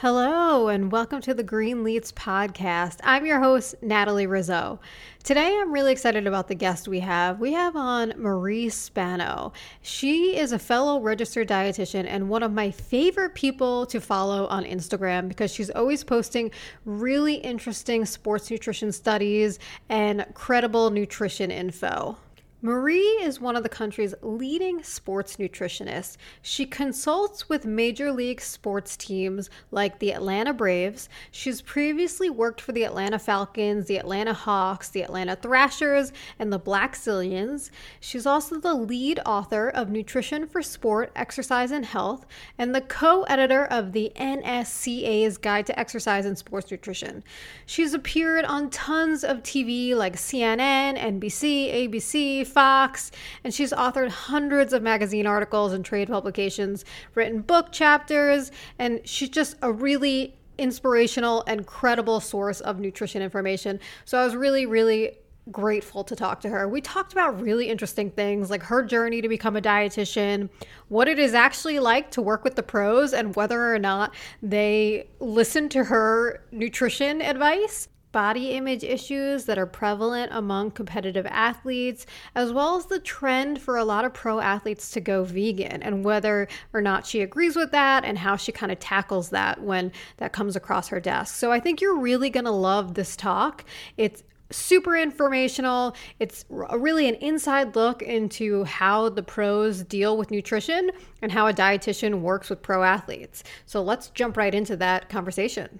Hello, 0.00 0.68
and 0.68 0.90
welcome 0.90 1.20
to 1.20 1.34
the 1.34 1.42
Greenletes 1.42 2.10
podcast. 2.10 3.00
I'm 3.04 3.26
your 3.26 3.38
host, 3.38 3.74
Natalie 3.82 4.26
Rizzo. 4.26 4.80
Today, 5.24 5.58
I'm 5.60 5.72
really 5.72 5.92
excited 5.92 6.26
about 6.26 6.48
the 6.48 6.54
guest 6.54 6.88
we 6.88 7.00
have. 7.00 7.38
We 7.38 7.52
have 7.52 7.76
on 7.76 8.14
Marie 8.16 8.70
Spano. 8.70 9.52
She 9.82 10.38
is 10.38 10.52
a 10.52 10.58
fellow 10.58 11.02
registered 11.02 11.48
dietitian 11.48 12.06
and 12.08 12.30
one 12.30 12.42
of 12.42 12.50
my 12.50 12.70
favorite 12.70 13.34
people 13.34 13.84
to 13.84 14.00
follow 14.00 14.46
on 14.46 14.64
Instagram 14.64 15.28
because 15.28 15.52
she's 15.52 15.68
always 15.68 16.02
posting 16.02 16.50
really 16.86 17.34
interesting 17.34 18.06
sports 18.06 18.50
nutrition 18.50 18.92
studies 18.92 19.58
and 19.90 20.24
credible 20.32 20.88
nutrition 20.88 21.50
info. 21.50 22.16
Marie 22.62 23.00
is 23.22 23.40
one 23.40 23.56
of 23.56 23.62
the 23.62 23.70
country's 23.70 24.14
leading 24.20 24.82
sports 24.82 25.36
nutritionists. 25.36 26.18
She 26.42 26.66
consults 26.66 27.48
with 27.48 27.64
major 27.64 28.12
league 28.12 28.42
sports 28.42 28.98
teams 28.98 29.48
like 29.70 29.98
the 29.98 30.12
Atlanta 30.12 30.52
Braves. 30.52 31.08
She's 31.30 31.62
previously 31.62 32.28
worked 32.28 32.60
for 32.60 32.72
the 32.72 32.84
Atlanta 32.84 33.18
Falcons, 33.18 33.86
the 33.86 33.96
Atlanta 33.96 34.34
Hawks, 34.34 34.90
the 34.90 35.02
Atlanta 35.02 35.36
Thrashers, 35.36 36.12
and 36.38 36.52
the 36.52 36.60
Blackzilians. 36.60 37.70
She's 37.98 38.26
also 38.26 38.60
the 38.60 38.74
lead 38.74 39.20
author 39.24 39.70
of 39.70 39.88
Nutrition 39.88 40.46
for 40.46 40.60
Sport, 40.60 41.12
Exercise, 41.16 41.70
and 41.70 41.86
Health, 41.86 42.26
and 42.58 42.74
the 42.74 42.82
co 42.82 43.22
editor 43.22 43.64
of 43.64 43.92
the 43.92 44.12
NSCA's 44.16 45.38
Guide 45.38 45.64
to 45.64 45.80
Exercise 45.80 46.26
and 46.26 46.36
Sports 46.36 46.70
Nutrition. 46.70 47.24
She's 47.64 47.94
appeared 47.94 48.44
on 48.44 48.68
tons 48.68 49.24
of 49.24 49.38
TV 49.38 49.94
like 49.94 50.16
CNN, 50.16 50.98
NBC, 50.98 51.88
ABC, 51.88 52.49
Fox, 52.50 53.10
and 53.44 53.54
she's 53.54 53.72
authored 53.72 54.10
hundreds 54.10 54.72
of 54.72 54.82
magazine 54.82 55.26
articles 55.26 55.72
and 55.72 55.84
trade 55.84 56.08
publications, 56.08 56.84
written 57.14 57.40
book 57.40 57.72
chapters, 57.72 58.50
and 58.78 59.00
she's 59.04 59.30
just 59.30 59.56
a 59.62 59.72
really 59.72 60.36
inspirational 60.58 61.42
and 61.46 61.66
credible 61.66 62.20
source 62.20 62.60
of 62.60 62.78
nutrition 62.78 63.22
information. 63.22 63.80
So 64.04 64.18
I 64.18 64.24
was 64.24 64.36
really, 64.36 64.66
really 64.66 65.16
grateful 65.50 66.04
to 66.04 66.14
talk 66.14 66.40
to 66.40 66.48
her. 66.48 66.68
We 66.68 66.80
talked 66.80 67.12
about 67.12 67.40
really 67.40 67.68
interesting 67.68 68.10
things 68.10 68.50
like 68.50 68.62
her 68.64 68.82
journey 68.82 69.20
to 69.22 69.28
become 69.28 69.56
a 69.56 69.62
dietitian, 69.62 70.50
what 70.88 71.08
it 71.08 71.18
is 71.18 71.34
actually 71.34 71.78
like 71.78 72.10
to 72.12 72.22
work 72.22 72.44
with 72.44 72.56
the 72.56 72.62
pros, 72.62 73.12
and 73.12 73.34
whether 73.34 73.74
or 73.74 73.78
not 73.78 74.14
they 74.42 75.08
listen 75.18 75.68
to 75.70 75.84
her 75.84 76.42
nutrition 76.52 77.22
advice 77.22 77.88
body 78.12 78.50
image 78.50 78.82
issues 78.82 79.44
that 79.44 79.58
are 79.58 79.66
prevalent 79.66 80.32
among 80.34 80.70
competitive 80.70 81.26
athletes, 81.26 82.06
as 82.34 82.52
well 82.52 82.76
as 82.76 82.86
the 82.86 82.98
trend 82.98 83.60
for 83.60 83.76
a 83.76 83.84
lot 83.84 84.04
of 84.04 84.12
pro 84.12 84.40
athletes 84.40 84.90
to 84.90 85.00
go 85.00 85.24
vegan 85.24 85.82
and 85.82 86.04
whether 86.04 86.48
or 86.72 86.80
not 86.80 87.06
she 87.06 87.20
agrees 87.20 87.56
with 87.56 87.70
that 87.70 88.04
and 88.04 88.18
how 88.18 88.36
she 88.36 88.52
kind 88.52 88.72
of 88.72 88.80
tackles 88.80 89.30
that 89.30 89.62
when 89.62 89.92
that 90.16 90.32
comes 90.32 90.56
across 90.56 90.88
her 90.88 91.00
desk. 91.00 91.36
So 91.36 91.52
I 91.52 91.60
think 91.60 91.80
you're 91.80 91.98
really 91.98 92.30
going 92.30 92.46
to 92.46 92.50
love 92.50 92.94
this 92.94 93.16
talk. 93.16 93.64
It's 93.96 94.22
super 94.52 94.96
informational. 94.96 95.94
It's 96.18 96.44
really 96.48 97.08
an 97.08 97.14
inside 97.16 97.76
look 97.76 98.02
into 98.02 98.64
how 98.64 99.08
the 99.08 99.22
pros 99.22 99.84
deal 99.84 100.16
with 100.16 100.32
nutrition 100.32 100.90
and 101.22 101.30
how 101.30 101.46
a 101.46 101.52
dietitian 101.52 102.20
works 102.20 102.50
with 102.50 102.60
pro 102.60 102.82
athletes. 102.82 103.44
So 103.66 103.80
let's 103.80 104.08
jump 104.10 104.36
right 104.36 104.54
into 104.54 104.76
that 104.78 105.08
conversation. 105.08 105.78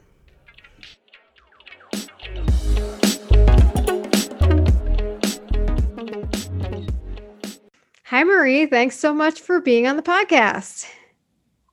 Hi, 8.10 8.24
Marie. 8.24 8.66
Thanks 8.66 8.98
so 8.98 9.14
much 9.14 9.40
for 9.40 9.60
being 9.60 9.86
on 9.86 9.94
the 9.94 10.02
podcast. 10.02 10.84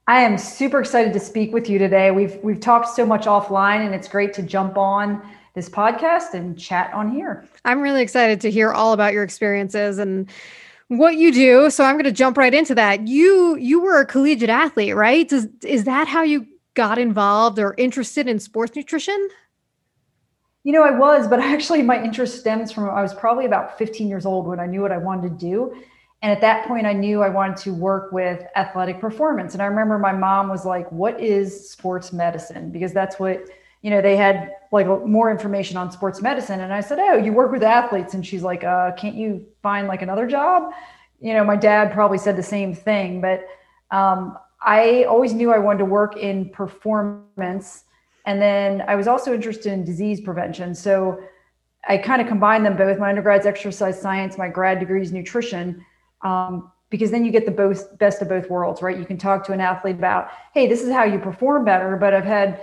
I 0.06 0.22
am 0.22 0.38
super 0.38 0.80
excited 0.80 1.12
to 1.14 1.20
speak 1.20 1.52
with 1.52 1.68
you 1.68 1.80
today. 1.80 2.12
We've 2.12 2.38
we've 2.44 2.60
talked 2.60 2.90
so 2.90 3.08
much 3.08 3.26
offline, 3.26 3.84
and 3.84 3.96
it's 3.96 4.08
great 4.08 4.36
to 4.36 4.44
jump 4.44 4.78
on 4.78 5.20
this 5.56 5.68
podcast 5.68 6.36
and 6.36 6.56
chat 6.56 6.94
on 6.94 7.10
here. 7.10 7.48
I'm 7.66 7.82
really 7.82 8.04
excited 8.04 8.40
to 8.42 8.52
hear 8.52 8.72
all 8.72 8.94
about 8.94 9.14
your 9.14 9.24
experiences 9.24 9.98
and 9.98 10.30
what 10.90 11.16
you 11.16 11.34
do. 11.34 11.72
So 11.72 11.84
I'm 11.84 11.96
going 11.96 12.04
to 12.04 12.12
jump 12.12 12.38
right 12.38 12.54
into 12.54 12.76
that. 12.76 13.08
You 13.08 13.56
you 13.56 13.82
were 13.82 14.00
a 14.00 14.06
collegiate 14.06 14.52
athlete, 14.52 14.96
right? 14.96 15.28
Does, 15.28 15.48
is 15.64 15.86
that 15.86 16.08
how 16.08 16.22
you 16.22 16.46
got 16.76 17.00
involved 17.00 17.58
or 17.58 17.74
interested 17.80 18.28
in 18.28 18.38
sports 18.38 18.76
nutrition? 18.76 19.30
You 20.64 20.74
know, 20.74 20.84
I 20.84 20.92
was, 20.92 21.28
but 21.28 21.40
actually 21.54 21.82
my 21.82 22.00
interest 22.00 22.40
stems 22.40 22.72
from 22.72 22.92
I 22.92 23.02
was 23.02 23.16
probably 23.16 23.48
about 23.48 23.80
15 23.80 24.08
years 24.08 24.28
old 24.28 24.46
when 24.46 24.60
I 24.60 24.68
knew 24.68 24.84
what 24.84 24.92
I 24.92 25.00
wanted 25.00 25.30
to 25.30 25.36
do. 25.44 25.76
And 26.22 26.32
at 26.32 26.42
that 26.42 26.68
point, 26.68 26.88
I 26.88 26.94
knew 26.94 27.22
I 27.22 27.30
wanted 27.30 27.58
to 27.58 27.74
work 27.74 28.12
with 28.12 28.44
athletic 28.56 29.00
performance. 29.00 29.54
And 29.54 29.62
I 29.62 29.68
remember 29.68 30.00
my 30.00 30.14
mom 30.14 30.50
was 30.50 30.66
like, 30.66 30.92
What 30.92 31.20
is 31.20 31.70
sports 31.70 32.12
medicine? 32.12 32.72
Because 32.72 32.92
that's 32.92 33.20
what, 33.20 33.44
you 33.84 33.92
know, 33.92 34.02
they 34.02 34.18
had 34.18 34.52
like 34.72 34.88
more 35.06 35.30
information 35.30 35.78
on 35.78 35.92
sports 35.92 36.22
medicine. 36.22 36.62
And 36.62 36.74
I 36.74 36.82
said, 36.82 36.98
Oh, 37.00 37.18
you 37.18 37.34
work 37.34 37.52
with 37.52 37.62
athletes. 37.62 38.16
And 38.16 38.26
she's 38.26 38.42
like, 38.42 38.64
uh, 38.64 38.94
Can't 38.94 39.16
you 39.16 39.46
find 39.62 39.88
like 39.88 40.02
another 40.02 40.26
job? 40.26 40.72
You 41.20 41.34
know, 41.34 41.44
my 41.44 41.56
dad 41.56 41.94
probably 41.94 42.18
said 42.18 42.36
the 42.36 42.44
same 42.44 42.74
thing. 42.74 43.22
But 43.22 43.48
um, 43.92 44.38
I 44.62 45.04
always 45.04 45.34
knew 45.34 45.52
I 45.54 45.60
wanted 45.60 45.80
to 45.80 45.86
work 45.86 46.18
in 46.18 46.50
performance. 46.50 47.84
And 48.26 48.42
then 48.42 48.84
I 48.88 48.96
was 48.96 49.08
also 49.08 49.36
interested 49.36 49.72
in 49.72 49.86
disease 49.86 50.20
prevention. 50.20 50.74
So 50.74 51.22
I 51.88 51.98
kind 51.98 52.24
of 52.24 52.28
combined 52.28 52.66
them 52.66 52.76
both. 52.76 52.98
My 52.98 53.14
undergrad's 53.14 53.46
exercise 53.46 54.02
science, 54.02 54.36
my 54.36 54.50
grad 54.50 54.80
degree 54.80 55.02
is 55.02 55.14
nutrition 55.14 55.86
um, 56.22 56.72
because 56.90 57.12
then 57.12 57.26
you 57.26 57.32
get 57.32 57.46
the 57.46 57.52
both, 57.52 57.98
best 57.98 58.22
of 58.22 58.30
both 58.30 58.50
worlds, 58.50 58.82
right? 58.82 58.98
You 58.98 59.06
can 59.06 59.18
talk 59.18 59.46
to 59.46 59.52
an 59.52 59.60
athlete 59.60 59.98
about, 59.98 60.30
hey, 60.54 60.68
this 60.68 60.82
is 60.82 60.92
how 60.92 61.04
you 61.04 61.20
perform 61.20 61.66
better. 61.66 61.98
But 61.98 62.14
I've 62.14 62.26
had 62.26 62.62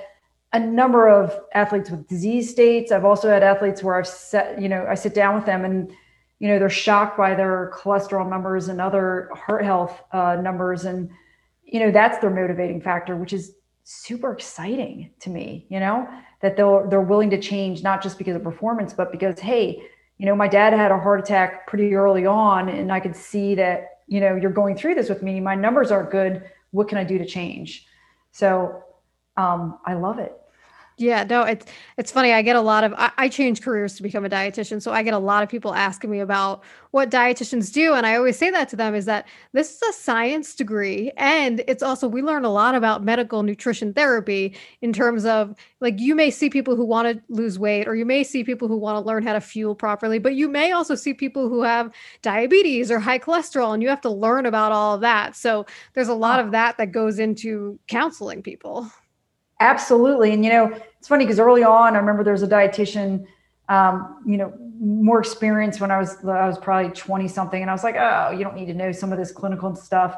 a 0.52 0.58
number 0.58 1.08
of 1.08 1.38
athletes 1.52 1.90
with 1.90 2.08
disease 2.08 2.50
states. 2.50 2.92
I've 2.92 3.04
also 3.04 3.28
had 3.28 3.42
athletes 3.42 3.82
where 3.82 3.96
I've 3.96 4.06
set, 4.06 4.60
you 4.60 4.68
know, 4.68 4.86
I 4.88 4.94
sit 4.94 5.14
down 5.14 5.34
with 5.34 5.44
them 5.44 5.64
and, 5.64 5.90
you 6.38 6.48
know, 6.48 6.58
they're 6.58 6.70
shocked 6.70 7.18
by 7.18 7.34
their 7.34 7.72
cholesterol 7.74 8.28
numbers 8.28 8.68
and 8.68 8.80
other 8.80 9.28
heart 9.34 9.64
health 9.64 10.02
uh, 10.12 10.36
numbers. 10.36 10.84
And, 10.84 11.10
you 11.64 11.80
know, 11.80 11.90
that's 11.90 12.18
their 12.18 12.30
motivating 12.30 12.80
factor, 12.80 13.16
which 13.16 13.32
is 13.32 13.54
super 13.82 14.32
exciting 14.32 15.10
to 15.20 15.28
me, 15.28 15.66
you 15.68 15.80
know, 15.80 16.08
that 16.40 16.56
they'll, 16.56 16.88
they're 16.88 17.00
willing 17.00 17.30
to 17.30 17.40
change, 17.40 17.82
not 17.82 18.02
just 18.02 18.16
because 18.16 18.36
of 18.36 18.42
performance, 18.42 18.94
but 18.94 19.12
because, 19.12 19.38
hey, 19.38 19.82
you 20.18 20.26
know, 20.26 20.36
my 20.36 20.48
dad 20.48 20.72
had 20.72 20.90
a 20.90 20.98
heart 20.98 21.20
attack 21.20 21.66
pretty 21.66 21.94
early 21.94 22.26
on, 22.26 22.68
and 22.68 22.92
I 22.92 23.00
could 23.00 23.16
see 23.16 23.54
that, 23.56 24.00
you 24.06 24.20
know, 24.20 24.36
you're 24.36 24.50
going 24.50 24.76
through 24.76 24.94
this 24.94 25.08
with 25.08 25.22
me. 25.22 25.40
My 25.40 25.54
numbers 25.54 25.90
aren't 25.90 26.10
good. 26.10 26.48
What 26.70 26.88
can 26.88 26.98
I 26.98 27.04
do 27.04 27.18
to 27.18 27.26
change? 27.26 27.86
So 28.30 28.82
um, 29.36 29.78
I 29.84 29.94
love 29.94 30.18
it. 30.18 30.32
Yeah, 30.96 31.24
no, 31.24 31.42
it's 31.42 31.66
it's 31.98 32.12
funny. 32.12 32.32
I 32.32 32.42
get 32.42 32.54
a 32.54 32.60
lot 32.60 32.84
of 32.84 32.94
I, 32.96 33.10
I 33.18 33.28
changed 33.28 33.64
careers 33.64 33.96
to 33.96 34.02
become 34.04 34.24
a 34.24 34.28
dietitian, 34.28 34.80
so 34.80 34.92
I 34.92 35.02
get 35.02 35.12
a 35.12 35.18
lot 35.18 35.42
of 35.42 35.48
people 35.48 35.74
asking 35.74 36.08
me 36.08 36.20
about 36.20 36.62
what 36.92 37.10
dietitians 37.10 37.72
do, 37.72 37.94
and 37.94 38.06
I 38.06 38.14
always 38.14 38.38
say 38.38 38.48
that 38.50 38.68
to 38.68 38.76
them 38.76 38.94
is 38.94 39.04
that 39.06 39.26
this 39.52 39.74
is 39.74 39.82
a 39.82 39.92
science 39.92 40.54
degree, 40.54 41.10
and 41.16 41.64
it's 41.66 41.82
also 41.82 42.06
we 42.06 42.22
learn 42.22 42.44
a 42.44 42.52
lot 42.52 42.76
about 42.76 43.02
medical 43.02 43.42
nutrition 43.42 43.92
therapy 43.92 44.56
in 44.82 44.92
terms 44.92 45.24
of 45.24 45.56
like 45.80 45.98
you 45.98 46.14
may 46.14 46.30
see 46.30 46.48
people 46.48 46.76
who 46.76 46.84
want 46.84 47.08
to 47.08 47.20
lose 47.28 47.58
weight, 47.58 47.88
or 47.88 47.96
you 47.96 48.06
may 48.06 48.22
see 48.22 48.44
people 48.44 48.68
who 48.68 48.76
want 48.76 48.96
to 48.96 49.04
learn 49.04 49.24
how 49.24 49.32
to 49.32 49.40
fuel 49.40 49.74
properly, 49.74 50.20
but 50.20 50.36
you 50.36 50.48
may 50.48 50.70
also 50.70 50.94
see 50.94 51.12
people 51.12 51.48
who 51.48 51.62
have 51.64 51.90
diabetes 52.22 52.88
or 52.92 53.00
high 53.00 53.18
cholesterol, 53.18 53.74
and 53.74 53.82
you 53.82 53.88
have 53.88 54.00
to 54.00 54.10
learn 54.10 54.46
about 54.46 54.70
all 54.70 54.94
of 54.94 55.00
that. 55.00 55.34
So 55.34 55.66
there's 55.94 56.08
a 56.08 56.14
lot 56.14 56.38
of 56.38 56.52
that 56.52 56.78
that 56.78 56.92
goes 56.92 57.18
into 57.18 57.80
counseling 57.88 58.44
people. 58.44 58.88
Absolutely. 59.60 60.32
And, 60.32 60.44
you 60.44 60.50
know, 60.50 60.80
it's 60.98 61.08
funny 61.08 61.24
because 61.24 61.38
early 61.38 61.62
on, 61.62 61.94
I 61.94 61.98
remember 61.98 62.24
there 62.24 62.32
was 62.32 62.42
a 62.42 62.48
dietitian, 62.48 63.26
um, 63.68 64.22
you 64.26 64.36
know, 64.36 64.52
more 64.80 65.20
experience 65.20 65.80
when 65.80 65.90
I 65.90 65.98
was, 65.98 66.16
I 66.24 66.46
was 66.46 66.58
probably 66.58 66.90
20 66.90 67.28
something. 67.28 67.60
And 67.60 67.70
I 67.70 67.74
was 67.74 67.84
like, 67.84 67.96
oh, 67.96 68.30
you 68.30 68.42
don't 68.42 68.56
need 68.56 68.66
to 68.66 68.74
know 68.74 68.92
some 68.92 69.12
of 69.12 69.18
this 69.18 69.30
clinical 69.30 69.74
stuff. 69.74 70.16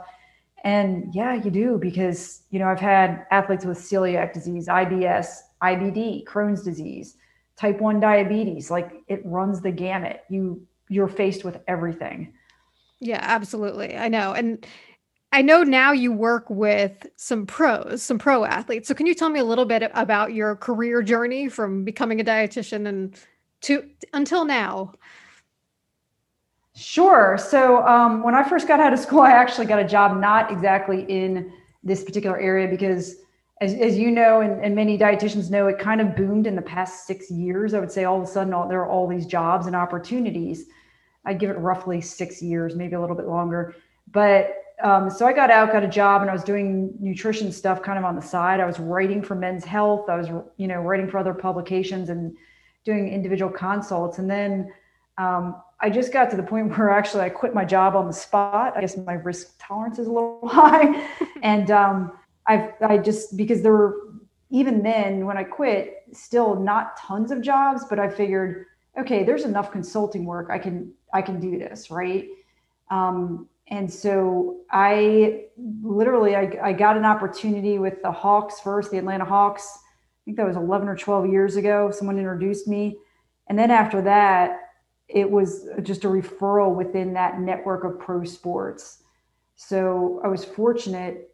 And 0.65 1.15
yeah, 1.15 1.35
you 1.35 1.51
do 1.51 1.79
because, 1.79 2.43
you 2.51 2.59
know, 2.59 2.67
I've 2.67 2.81
had 2.81 3.27
athletes 3.31 3.65
with 3.65 3.79
celiac 3.79 4.33
disease, 4.33 4.67
IBS, 4.69 5.39
IBD, 5.63 6.25
Crohn's 6.25 6.63
disease, 6.63 7.16
type 7.57 7.81
1 7.81 8.01
diabetes. 8.01 8.71
Like 8.71 8.93
it 9.07 9.21
runs 9.25 9.60
the 9.60 9.71
gamut. 9.71 10.25
You, 10.28 10.66
you're 10.89 11.09
faced 11.09 11.45
with 11.45 11.60
everything. 11.69 12.33
Yeah, 12.99 13.21
absolutely. 13.21 13.97
I 13.97 14.09
know. 14.09 14.33
And 14.33 14.66
I 15.36 15.42
know 15.42 15.62
now 15.62 15.92
you 15.92 16.12
work 16.12 16.48
with 16.48 17.06
some 17.16 17.44
pros, 17.44 18.03
some 18.03 18.18
pro 18.18 18.47
athletes. 18.47 18.88
So 18.88 18.94
can 18.94 19.04
you 19.04 19.15
tell 19.15 19.28
me 19.28 19.38
a 19.38 19.44
little 19.44 19.66
bit 19.66 19.91
about 19.92 20.33
your 20.33 20.56
career 20.56 21.03
journey 21.03 21.50
from 21.50 21.84
becoming 21.84 22.22
a 22.22 22.24
dietitian 22.24 22.86
and 22.86 23.15
to 23.60 23.86
until 24.15 24.47
now? 24.47 24.94
Sure. 26.74 27.36
So 27.36 27.86
um, 27.86 28.22
when 28.22 28.34
I 28.34 28.48
first 28.48 28.66
got 28.66 28.80
out 28.80 28.94
of 28.94 28.98
school, 28.98 29.21
I 29.30 29.33
actually 29.33 29.66
got 29.66 29.78
a 29.78 29.86
job 29.86 30.18
not 30.18 30.50
exactly 30.50 31.03
in 31.03 31.53
this 31.84 32.03
particular 32.03 32.41
area 32.41 32.66
because, 32.66 33.16
as, 33.60 33.74
as 33.74 33.98
you 33.98 34.10
know, 34.10 34.41
and, 34.41 34.65
and 34.65 34.74
many 34.74 34.97
dietitians 34.97 35.50
know, 35.50 35.66
it 35.66 35.78
kind 35.78 36.00
of 36.00 36.16
boomed 36.16 36.47
in 36.47 36.56
the 36.56 36.62
past 36.62 37.06
six 37.06 37.30
years. 37.30 37.74
I 37.74 37.80
would 37.80 37.92
say 37.92 38.04
all 38.04 38.16
of 38.16 38.22
a 38.22 38.27
sudden 38.27 38.54
all, 38.54 38.68
there 38.68 38.80
are 38.80 38.88
all 38.88 39.06
these 39.06 39.27
jobs 39.27 39.66
and 39.66 39.77
opportunities. 39.77 40.65
I'd 41.27 41.38
give 41.38 41.50
it 41.50 41.59
roughly 41.59 42.00
six 42.00 42.41
years, 42.41 42.74
maybe 42.74 42.94
a 42.94 43.00
little 43.03 43.16
bit 43.16 43.27
longer. 43.27 43.74
But 44.10 44.62
um, 44.83 45.09
so 45.09 45.27
I 45.27 45.33
got 45.33 45.51
out, 45.51 45.73
got 45.73 45.83
a 45.83 45.89
job, 45.89 46.21
and 46.21 46.31
I 46.31 46.34
was 46.34 46.45
doing 46.45 46.95
nutrition 47.01 47.51
stuff 47.51 47.83
kind 47.83 47.99
of 47.99 48.05
on 48.05 48.15
the 48.15 48.23
side. 48.23 48.61
I 48.61 48.67
was 48.67 48.78
writing 48.78 49.23
for 49.23 49.34
Men's 49.34 49.65
Health. 49.65 50.09
I 50.09 50.17
was, 50.17 50.28
you 50.57 50.69
know, 50.69 50.81
writing 50.81 51.09
for 51.09 51.19
other 51.19 51.33
publications 51.33 52.11
and 52.11 52.37
doing 52.84 53.09
individual 53.09 53.51
consults. 53.51 54.19
And 54.19 54.31
then 54.31 54.73
um, 55.17 55.57
I 55.81 55.89
just 55.89 56.13
got 56.13 56.31
to 56.31 56.37
the 56.37 56.43
point 56.43 56.69
where 56.78 56.91
actually 56.91 57.23
I 57.23 57.31
quit 57.31 57.55
my 57.55 57.65
job 57.65 57.97
on 57.97 58.07
the 58.07 58.13
spot. 58.13 58.75
I 58.77 58.83
guess 58.83 58.97
my 58.99 59.15
risk 59.15 59.55
tolerance 59.59 59.99
is 59.99 60.09
a 60.09 60.13
little 60.13 60.41
high, 60.49 61.09
and 61.43 61.71
um, 61.71 62.13
I 62.47 62.72
I 62.81 62.99
just 62.99 63.37
because 63.37 63.63
there 63.63 63.72
were 63.72 63.97
even 64.51 64.83
then 64.83 65.27
when 65.27 65.37
I 65.37 65.45
quit, 65.45 66.05
still 66.13 66.55
not 66.55 66.97
tons 66.99 67.31
of 67.31 67.41
jobs, 67.41 67.84
but 67.89 67.99
I 67.99 68.09
figured, 68.09 68.67
okay, 68.99 69.25
there's 69.25 69.45
enough 69.45 69.72
consulting 69.72 70.25
work. 70.25 70.49
I 70.51 70.59
can 70.59 70.93
I 71.13 71.22
can 71.22 71.41
do 71.41 71.59
this, 71.59 71.91
right? 71.91 72.29
Um, 72.91 73.49
and 73.68 73.92
so 73.92 74.60
I 74.71 75.47
literally 75.83 76.36
I, 76.36 76.51
I 76.63 76.72
got 76.72 76.97
an 76.97 77.04
opportunity 77.04 77.78
with 77.78 78.03
the 78.03 78.13
Hawks 78.13 78.60
first, 78.60 78.91
the 78.91 78.98
Atlanta 78.98 79.24
Hawks. 79.24 79.66
I 79.77 80.18
think 80.24 80.36
that 80.36 80.47
was 80.47 80.57
11 80.57 80.89
or 80.89 80.97
12 80.97 81.28
years 81.28 81.57
ago. 81.57 81.91
Someone 81.91 82.18
introduced 82.18 82.68
me, 82.68 82.98
and 83.48 83.59
then 83.59 83.71
after 83.71 84.01
that, 84.03 84.60
it 85.09 85.30
was 85.30 85.68
just 85.83 86.04
a 86.04 86.09
referral 86.09 86.74
within 86.74 87.13
that 87.15 87.41
network 87.41 87.84
of 87.84 87.98
pro 87.98 88.24
sports. 88.24 89.03
So 89.57 90.21
I 90.24 90.28
was 90.28 90.45
fortunate 90.45 91.30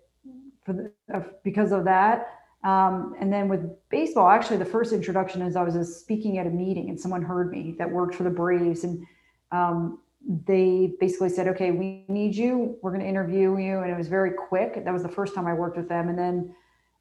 for 0.65 0.73
the, 0.73 0.93
uh, 1.13 1.23
because 1.43 1.73
of 1.73 1.85
that. 1.85 2.39
Um, 2.65 3.15
and 3.19 3.33
then 3.33 3.49
with 3.49 3.61
baseball, 3.89 4.29
actually, 4.29 4.59
the 4.59 4.65
first 4.65 4.93
introduction 4.93 5.43
is 5.43 5.57
I 5.57 5.65
was 5.65 5.97
speaking 5.97 6.39
at 6.39 6.47
a 6.47 6.51
meeting 6.51 6.91
and 6.91 7.01
someone 7.01 7.23
heard 7.23 7.51
me 7.51 7.75
that 7.79 7.91
worked 7.91 8.15
for 8.15 8.23
the 8.23 8.31
Braves, 8.31 8.85
and 8.85 9.05
um, 9.51 9.99
they 10.29 10.93
basically 11.01 11.29
said, 11.29 11.49
okay, 11.49 11.71
we 11.71 12.05
need 12.09 12.35
you. 12.35 12.79
We're 12.83 12.91
going 12.91 13.03
to 13.03 13.09
interview 13.09 13.59
you. 13.59 13.81
And 13.81 13.91
it 13.91 13.97
was 13.97 14.09
very 14.09 14.33
quick. 14.33 14.85
That 14.85 14.93
was 14.93 15.03
the 15.03 15.09
first 15.09 15.35
time 15.35 15.47
I 15.47 15.53
worked 15.53 15.77
with 15.77 15.89
them. 15.89 16.09
And 16.09 16.19
then, 16.19 16.55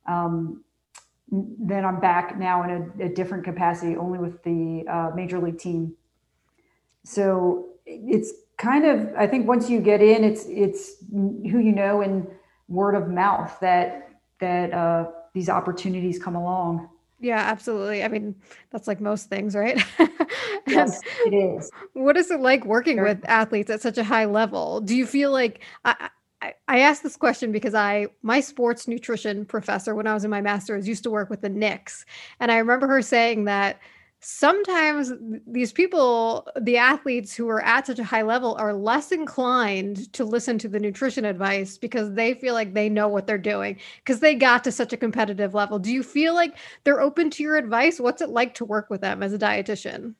um, 0.07 0.63
then 1.29 1.85
I'm 1.85 1.99
back 1.99 2.37
now 2.37 2.63
in 2.63 2.91
a, 2.99 3.05
a 3.05 3.09
different 3.09 3.43
capacity, 3.43 3.95
only 3.95 4.19
with 4.19 4.43
the 4.43 4.85
uh, 4.89 5.11
major 5.15 5.39
league 5.39 5.59
team. 5.59 5.93
So 7.03 7.69
it's 7.85 8.33
kind 8.57 8.85
of, 8.85 9.13
I 9.15 9.27
think 9.27 9.47
once 9.47 9.69
you 9.69 9.81
get 9.81 10.01
in, 10.01 10.23
it's, 10.23 10.45
it's 10.47 10.95
who 11.11 11.59
you 11.59 11.71
know 11.71 12.01
and 12.01 12.27
word 12.67 12.95
of 12.95 13.07
mouth 13.07 13.55
that, 13.61 14.09
that 14.39 14.73
uh, 14.73 15.11
these 15.33 15.49
opportunities 15.49 16.21
come 16.21 16.35
along. 16.35 16.89
Yeah, 17.21 17.37
absolutely. 17.37 18.03
I 18.03 18.07
mean, 18.07 18.35
that's 18.71 18.87
like 18.87 18.99
most 18.99 19.29
things, 19.29 19.55
right? 19.55 19.81
yes, 20.67 20.99
it 21.27 21.33
is. 21.33 21.69
What 21.93 22.17
is 22.17 22.31
it 22.31 22.39
like 22.39 22.65
working 22.65 22.97
sure. 22.97 23.05
with 23.05 23.23
athletes 23.25 23.69
at 23.69 23.81
such 23.81 23.99
a 23.99 24.03
high 24.03 24.25
level? 24.25 24.81
Do 24.81 24.95
you 24.95 25.05
feel 25.05 25.31
like 25.31 25.63
I, 25.85 26.09
I, 26.41 26.53
I 26.67 26.79
asked 26.79 27.03
this 27.03 27.15
question 27.15 27.51
because 27.51 27.75
I 27.75 28.07
my 28.23 28.39
sports 28.39 28.87
nutrition 28.87 29.45
professor 29.45 29.93
when 29.93 30.07
I 30.07 30.15
was 30.15 30.23
in 30.23 30.31
my 30.31 30.41
master's 30.41 30.87
used 30.87 31.03
to 31.03 31.11
work 31.11 31.29
with 31.29 31.41
the 31.41 31.49
Knicks, 31.49 32.05
and 32.39 32.51
I 32.51 32.57
remember 32.57 32.87
her 32.87 33.03
saying 33.03 33.45
that 33.45 33.79
sometimes 34.21 35.11
these 35.47 35.73
people, 35.73 36.47
the 36.61 36.77
athletes 36.77 37.35
who 37.35 37.49
are 37.49 37.63
at 37.63 37.87
such 37.87 37.99
a 37.99 38.03
high 38.03 38.21
level, 38.21 38.55
are 38.59 38.73
less 38.73 39.11
inclined 39.11 40.13
to 40.13 40.23
listen 40.23 40.57
to 40.59 40.69
the 40.69 40.79
nutrition 40.79 41.25
advice 41.25 41.77
because 41.77 42.13
they 42.13 42.35
feel 42.35 42.53
like 42.53 42.73
they 42.73 42.87
know 42.87 43.07
what 43.07 43.25
they're 43.25 43.37
doing 43.37 43.79
because 43.97 44.19
they 44.19 44.35
got 44.35 44.63
to 44.63 44.71
such 44.71 44.93
a 44.93 44.97
competitive 44.97 45.53
level. 45.55 45.79
Do 45.79 45.91
you 45.91 46.03
feel 46.03 46.35
like 46.35 46.55
they're 46.83 47.01
open 47.01 47.31
to 47.31 47.43
your 47.43 47.57
advice? 47.57 47.99
What's 47.99 48.21
it 48.21 48.29
like 48.29 48.53
to 48.55 48.65
work 48.65 48.89
with 48.89 49.01
them 49.01 49.23
as 49.23 49.33
a 49.33 49.39
dietitian? 49.39 50.13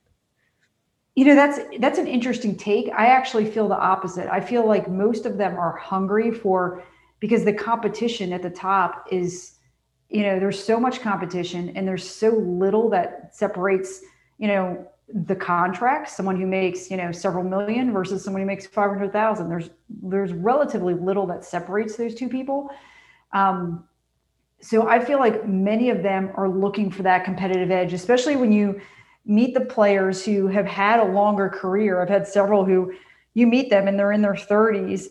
You 1.16 1.26
know, 1.26 1.36
that's 1.36 1.60
that's 1.80 2.00
an 2.00 2.08
interesting 2.08 2.56
take. 2.56 2.90
I 2.94 3.08
actually 3.08 3.46
feel 3.46 3.68
the 3.68 3.78
opposite. 3.78 4.32
I 4.32 4.40
feel 4.40 4.66
like 4.66 4.90
most 4.90 5.26
of 5.26 5.38
them 5.38 5.58
are 5.60 5.76
hungry 5.76 6.32
for 6.32 6.84
because 7.20 7.46
the 7.46 7.54
competition 7.54 8.34
at 8.34 8.42
the 8.42 8.50
top 8.50 9.06
is 9.12 9.58
you 10.12 10.24
know 10.24 10.40
there's 10.40 10.62
so 10.62 10.80
much 10.80 11.02
competition 11.02 11.72
and 11.76 11.88
there's 11.88 12.08
so 12.10 12.30
little 12.30 12.90
that 12.90 13.36
separates 13.36 14.02
you 14.38 14.48
know 14.48 14.88
the 15.14 15.36
contract. 15.36 16.10
Someone 16.10 16.40
who 16.40 16.46
makes 16.46 16.90
you 16.92 16.98
know 16.98 17.12
several 17.12 17.44
million 17.44 17.92
versus 17.92 18.24
someone 18.24 18.42
who 18.42 18.48
makes 18.48 18.68
500000 18.68 19.50
there's 19.50 19.70
there's 20.04 20.34
relatively 20.34 20.94
little 20.94 21.26
that 21.28 21.44
separates 21.44 21.96
those 21.96 22.16
two 22.16 22.30
people. 22.30 22.70
Um, 23.34 23.86
so 24.64 24.88
i 24.88 25.04
feel 25.04 25.18
like 25.18 25.48
many 25.48 25.90
of 25.90 26.04
them 26.04 26.30
are 26.36 26.48
looking 26.48 26.92
for 26.92 27.02
that 27.02 27.26
competitive 27.26 27.72
edge 27.72 27.94
especially 27.94 28.36
when 28.36 28.52
you 28.52 28.80
meet 29.26 29.54
the 29.54 29.62
players 29.62 30.26
who 30.26 30.48
have 30.48 30.66
had 30.66 31.00
a 31.00 31.04
longer 31.04 31.50
career. 31.50 32.02
I've 32.02 32.10
had 32.10 32.28
several 32.28 32.66
who 32.66 32.94
you 33.34 33.48
meet 33.48 33.70
them 33.70 33.88
and 33.88 33.98
they're 33.98 34.12
in 34.12 34.22
their 34.22 34.34
30s 34.34 35.08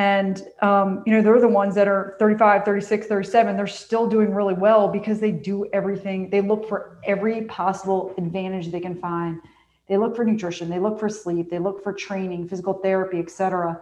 and 0.00 0.34
um, 0.62 1.02
you 1.04 1.12
know 1.12 1.20
they're 1.22 1.40
the 1.40 1.48
ones 1.62 1.74
that 1.74 1.88
are 1.88 2.16
35 2.18 2.64
36 2.64 3.06
37 3.06 3.56
they're 3.56 3.66
still 3.66 4.06
doing 4.08 4.34
really 4.34 4.54
well 4.54 4.88
because 4.88 5.20
they 5.20 5.32
do 5.32 5.66
everything. 5.72 6.30
They 6.30 6.40
look 6.40 6.68
for 6.68 6.98
every 7.04 7.42
possible 7.42 8.14
advantage 8.16 8.70
they 8.70 8.80
can 8.80 8.96
find. 8.98 9.40
They 9.88 9.96
look 9.96 10.14
for 10.16 10.24
nutrition. 10.24 10.70
They 10.70 10.78
look 10.78 10.98
for 10.98 11.08
sleep. 11.08 11.50
They 11.50 11.58
look 11.58 11.82
for 11.82 11.92
training 11.92 12.48
physical 12.48 12.74
therapy 12.74 13.18
etc 13.18 13.80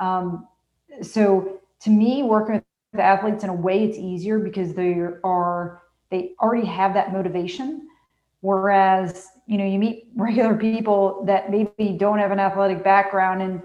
um, 0.00 0.48
so 1.02 1.60
to 1.80 1.90
me 1.90 2.22
working 2.22 2.54
with 2.54 2.64
the 2.94 3.02
athletes 3.02 3.44
in 3.44 3.50
a 3.50 3.54
way 3.54 3.84
it's 3.84 3.98
easier 3.98 4.38
because 4.38 4.74
they 4.74 4.96
are 5.22 5.82
they 6.10 6.32
already 6.40 6.66
have 6.66 6.94
that 6.94 7.12
motivation. 7.12 7.86
Whereas 8.40 9.28
you 9.46 9.58
know 9.58 9.66
you 9.66 9.78
meet 9.78 10.08
regular 10.16 10.56
people 10.56 11.24
that 11.26 11.50
maybe 11.50 11.96
don't 11.96 12.18
have 12.18 12.32
an 12.32 12.40
athletic 12.40 12.82
background 12.82 13.42
and 13.42 13.62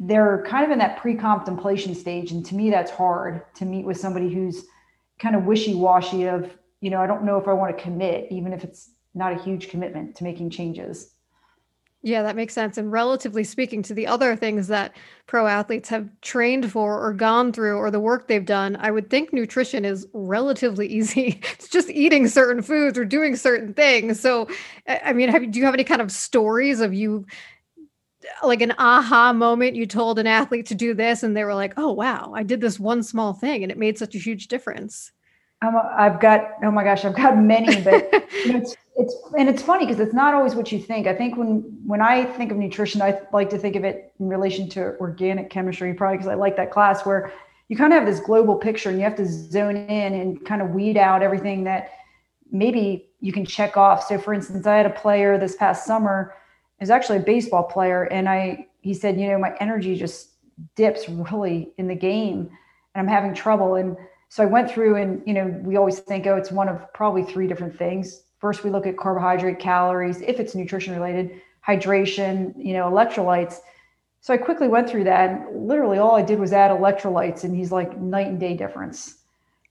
they're 0.00 0.44
kind 0.46 0.64
of 0.64 0.70
in 0.70 0.78
that 0.78 0.96
pre-contemplation 0.98 1.94
stage 1.94 2.30
and 2.30 2.46
to 2.46 2.54
me 2.54 2.70
that's 2.70 2.90
hard 2.90 3.42
to 3.54 3.64
meet 3.64 3.84
with 3.84 3.98
somebody 3.98 4.32
who's 4.32 4.64
kind 5.18 5.36
of 5.36 5.44
wishy-washy 5.44 6.24
of 6.24 6.50
you 6.80 6.90
know 6.90 7.00
i 7.00 7.06
don't 7.06 7.24
know 7.24 7.38
if 7.38 7.46
i 7.46 7.52
want 7.52 7.76
to 7.76 7.82
commit 7.82 8.26
even 8.30 8.52
if 8.52 8.64
it's 8.64 8.90
not 9.16 9.32
a 9.32 9.42
huge 9.42 9.68
commitment 9.68 10.14
to 10.16 10.24
making 10.24 10.50
changes. 10.50 11.12
Yeah 12.02 12.22
that 12.22 12.36
makes 12.36 12.54
sense. 12.54 12.78
And 12.78 12.92
relatively 12.92 13.42
speaking 13.42 13.82
to 13.84 13.94
the 13.94 14.06
other 14.06 14.36
things 14.36 14.68
that 14.68 14.94
pro 15.26 15.48
athletes 15.48 15.88
have 15.88 16.08
trained 16.20 16.70
for 16.70 17.04
or 17.04 17.12
gone 17.12 17.52
through 17.52 17.78
or 17.78 17.90
the 17.90 17.98
work 17.98 18.28
they've 18.28 18.44
done 18.44 18.76
i 18.76 18.92
would 18.92 19.10
think 19.10 19.32
nutrition 19.32 19.84
is 19.84 20.06
relatively 20.12 20.86
easy. 20.98 21.40
It's 21.54 21.68
just 21.68 21.90
eating 21.90 22.28
certain 22.28 22.62
foods 22.62 22.96
or 22.96 23.04
doing 23.04 23.34
certain 23.34 23.74
things. 23.74 24.20
So 24.20 24.48
i 24.86 25.12
mean 25.12 25.30
have, 25.30 25.50
do 25.50 25.58
you 25.58 25.64
have 25.64 25.74
any 25.74 25.84
kind 25.84 26.02
of 26.02 26.12
stories 26.12 26.80
of 26.80 26.94
you 26.94 27.26
like 28.42 28.60
an 28.60 28.72
aha 28.78 29.32
moment 29.32 29.76
you 29.76 29.86
told 29.86 30.18
an 30.18 30.26
athlete 30.26 30.66
to 30.66 30.74
do 30.74 30.94
this 30.94 31.22
and 31.22 31.36
they 31.36 31.44
were 31.44 31.54
like 31.54 31.74
oh 31.76 31.92
wow 31.92 32.32
i 32.34 32.42
did 32.42 32.60
this 32.60 32.78
one 32.78 33.02
small 33.02 33.32
thing 33.32 33.62
and 33.62 33.72
it 33.72 33.78
made 33.78 33.98
such 33.98 34.14
a 34.14 34.18
huge 34.18 34.48
difference. 34.48 35.12
I've 35.62 36.20
got 36.20 36.50
oh 36.62 36.70
my 36.70 36.84
gosh 36.84 37.04
i've 37.04 37.16
got 37.16 37.38
many 37.38 37.80
but 37.82 38.12
you 38.44 38.52
know, 38.52 38.58
it's, 38.58 38.76
it's 38.96 39.16
and 39.38 39.48
it's 39.48 39.62
funny 39.62 39.86
because 39.86 40.00
it's 40.00 40.14
not 40.14 40.34
always 40.34 40.54
what 40.54 40.70
you 40.70 40.78
think. 40.78 41.06
I 41.06 41.14
think 41.14 41.36
when 41.36 41.60
when 41.86 42.00
i 42.00 42.24
think 42.24 42.52
of 42.52 42.58
nutrition 42.58 43.00
i 43.02 43.18
like 43.32 43.50
to 43.50 43.58
think 43.58 43.74
of 43.74 43.84
it 43.84 44.12
in 44.20 44.28
relation 44.28 44.68
to 44.70 44.96
organic 44.98 45.50
chemistry 45.50 45.94
probably 45.94 46.18
because 46.18 46.28
i 46.30 46.34
like 46.34 46.56
that 46.56 46.70
class 46.70 47.06
where 47.06 47.32
you 47.68 47.76
kind 47.76 47.92
of 47.92 47.98
have 47.98 48.06
this 48.06 48.20
global 48.24 48.54
picture 48.54 48.90
and 48.90 48.98
you 48.98 49.04
have 49.04 49.16
to 49.16 49.26
zone 49.26 49.76
in 49.76 50.14
and 50.14 50.44
kind 50.44 50.62
of 50.62 50.70
weed 50.70 50.96
out 50.96 51.22
everything 51.22 51.64
that 51.64 51.90
maybe 52.52 53.08
you 53.20 53.32
can 53.32 53.44
check 53.44 53.76
off. 53.76 54.06
So 54.06 54.18
for 54.18 54.34
instance 54.34 54.66
i 54.66 54.76
had 54.76 54.86
a 54.86 54.90
player 54.90 55.38
this 55.38 55.56
past 55.56 55.84
summer 55.84 56.34
is 56.80 56.90
actually 56.90 57.18
a 57.18 57.22
baseball 57.22 57.64
player, 57.64 58.04
and 58.04 58.28
I 58.28 58.68
he 58.80 58.94
said, 58.94 59.20
you 59.20 59.28
know, 59.28 59.38
my 59.38 59.54
energy 59.58 59.96
just 59.96 60.30
dips 60.76 61.08
really 61.08 61.72
in 61.78 61.88
the 61.88 61.94
game, 61.94 62.50
and 62.94 63.00
I'm 63.00 63.08
having 63.08 63.34
trouble. 63.34 63.74
And 63.74 63.96
so 64.28 64.42
I 64.42 64.46
went 64.46 64.70
through, 64.70 64.96
and 64.96 65.22
you 65.26 65.34
know, 65.34 65.46
we 65.62 65.76
always 65.76 65.98
think, 65.98 66.26
oh, 66.26 66.36
it's 66.36 66.52
one 66.52 66.68
of 66.68 66.92
probably 66.92 67.24
three 67.24 67.46
different 67.46 67.76
things. 67.76 68.22
First, 68.38 68.64
we 68.64 68.70
look 68.70 68.86
at 68.86 68.96
carbohydrate, 68.96 69.58
calories, 69.58 70.20
if 70.20 70.38
it's 70.38 70.54
nutrition 70.54 70.94
related, 70.94 71.40
hydration, 71.66 72.54
you 72.56 72.74
know, 72.74 72.90
electrolytes. 72.90 73.56
So 74.20 74.34
I 74.34 74.36
quickly 74.36 74.68
went 74.68 74.88
through 74.88 75.04
that, 75.04 75.30
and 75.30 75.68
literally 75.68 75.98
all 75.98 76.16
I 76.16 76.22
did 76.22 76.38
was 76.38 76.52
add 76.52 76.70
electrolytes, 76.70 77.44
and 77.44 77.54
he's 77.54 77.72
like 77.72 77.96
night 77.98 78.26
and 78.26 78.40
day 78.40 78.54
difference. 78.54 79.18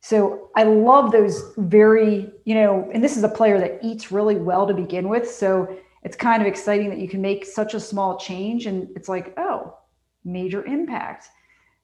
So 0.02 0.50
I 0.56 0.64
love 0.64 1.12
those 1.12 1.54
very, 1.58 2.32
you 2.44 2.54
know, 2.54 2.90
and 2.94 3.04
this 3.04 3.18
is 3.18 3.24
a 3.24 3.30
player 3.30 3.60
that 3.60 3.80
eats 3.82 4.12
really 4.12 4.36
well 4.36 4.68
to 4.68 4.74
begin 4.74 5.10
with. 5.10 5.30
So 5.30 5.76
it's 6.06 6.16
kind 6.16 6.40
of 6.40 6.48
exciting 6.48 6.90
that 6.92 7.00
you 7.00 7.10
can 7.10 7.20
make 7.20 7.46
such 7.46 7.74
a 7.74 7.80
small 7.80 8.18
change 8.18 8.68
and 8.68 8.88
it's 8.96 9.10
like 9.10 9.34
oh 9.38 9.76
major 10.24 10.64
impact. 10.66 11.28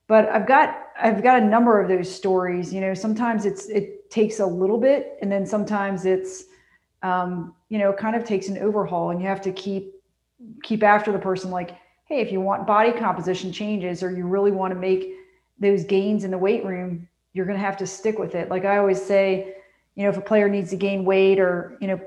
But 0.06 0.28
i've 0.28 0.46
got 0.46 0.86
i've 0.98 1.22
got 1.22 1.42
a 1.42 1.44
number 1.44 1.80
of 1.80 1.88
those 1.88 2.12
stories 2.14 2.72
you 2.72 2.80
know 2.80 2.94
sometimes 2.94 3.44
it's 3.44 3.68
it 3.68 4.10
takes 4.10 4.40
a 4.40 4.46
little 4.46 4.78
bit 4.78 5.16
and 5.20 5.30
then 5.30 5.44
sometimes 5.44 6.04
it's 6.04 6.44
um, 7.02 7.54
you 7.68 7.78
know 7.78 7.92
kind 7.92 8.14
of 8.14 8.24
takes 8.24 8.48
an 8.48 8.58
overhaul 8.58 9.10
and 9.10 9.20
you 9.20 9.26
have 9.26 9.40
to 9.42 9.52
keep 9.52 9.94
keep 10.62 10.82
after 10.82 11.10
the 11.12 11.18
person. 11.18 11.50
Like 11.50 11.76
hey 12.06 12.20
if 12.20 12.30
you 12.30 12.40
want 12.40 12.66
body 12.66 12.92
composition 12.92 13.52
changes 13.52 14.02
or 14.02 14.10
you 14.10 14.26
really 14.26 14.52
want 14.52 14.72
to 14.72 14.78
make 14.78 15.14
those 15.58 15.84
gains 15.84 16.24
in 16.24 16.30
the 16.30 16.38
weight 16.38 16.64
room 16.64 17.08
you're 17.32 17.46
going 17.46 17.58
to 17.58 17.64
have 17.64 17.78
to 17.78 17.86
stick 17.86 18.18
with 18.20 18.34
it. 18.36 18.50
Like 18.50 18.64
i 18.64 18.76
always 18.76 19.02
say 19.02 19.56
you 19.96 20.04
know 20.04 20.10
if 20.10 20.16
a 20.16 20.20
player 20.30 20.48
needs 20.48 20.70
to 20.70 20.76
gain 20.76 21.04
weight 21.04 21.40
or 21.40 21.76
you 21.80 21.88
know 21.88 22.00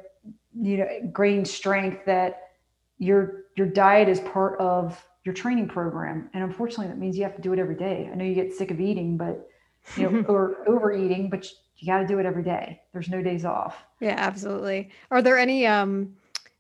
you 0.60 0.78
know 0.78 1.12
gain 1.16 1.46
strength 1.46 2.06
that 2.06 2.50
your 2.98 3.44
your 3.58 3.68
diet 3.68 4.10
is 4.10 4.20
part 4.22 4.60
of 4.60 5.04
your 5.24 5.34
training 5.34 5.68
program. 5.68 6.30
And 6.34 6.44
unfortunately, 6.44 6.88
that 6.88 7.00
means 7.00 7.18
you 7.18 7.24
have 7.24 7.36
to 7.36 7.42
do 7.42 7.52
it 7.52 7.60
every 7.60 7.76
day. 7.76 8.10
I 8.12 8.16
know 8.16 8.24
you 8.24 8.36
get 8.36 8.54
sick 8.54 8.72
of 8.72 8.80
eating, 8.80 9.18
but 9.18 9.50
you 9.98 10.10
know, 10.10 10.24
or 10.28 10.58
overeating, 10.68 11.30
but 11.30 11.46
you 11.78 11.88
got 11.88 12.00
to 12.00 12.08
do 12.08 12.20
it 12.20 12.26
every 12.26 12.44
day. 12.44 12.82
There's 12.94 13.10
no 13.10 13.22
days 13.22 13.44
off. 13.44 13.84
Yeah, 14.00 14.16
absolutely. 14.18 14.92
Are 15.12 15.22
there 15.22 15.38
any 15.38 15.66
um 15.68 16.16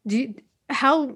do 0.07 0.17
you 0.17 0.35
how 0.69 1.15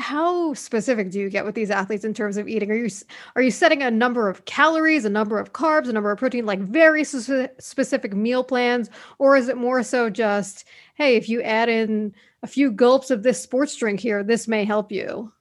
how 0.00 0.54
specific 0.54 1.10
do 1.10 1.20
you 1.20 1.30
get 1.30 1.44
with 1.44 1.54
these 1.54 1.70
athletes 1.70 2.04
in 2.04 2.14
terms 2.14 2.36
of 2.36 2.48
eating? 2.48 2.70
Are 2.70 2.74
you 2.74 2.88
are 3.36 3.42
you 3.42 3.50
setting 3.50 3.82
a 3.82 3.90
number 3.90 4.28
of 4.28 4.44
calories, 4.46 5.04
a 5.04 5.10
number 5.10 5.38
of 5.38 5.52
carbs, 5.52 5.88
a 5.88 5.92
number 5.92 6.10
of 6.10 6.18
protein, 6.18 6.46
like 6.46 6.60
very 6.60 7.04
specific 7.04 8.14
meal 8.14 8.42
plans, 8.42 8.90
or 9.18 9.36
is 9.36 9.48
it 9.48 9.56
more 9.56 9.82
so 9.82 10.10
just, 10.10 10.64
hey, 10.94 11.16
if 11.16 11.28
you 11.28 11.42
add 11.42 11.68
in 11.68 12.14
a 12.42 12.46
few 12.46 12.72
gulps 12.72 13.10
of 13.10 13.22
this 13.22 13.40
sports 13.40 13.76
drink 13.76 14.00
here, 14.00 14.24
this 14.24 14.48
may 14.48 14.64
help 14.64 14.90
you? 14.90 15.32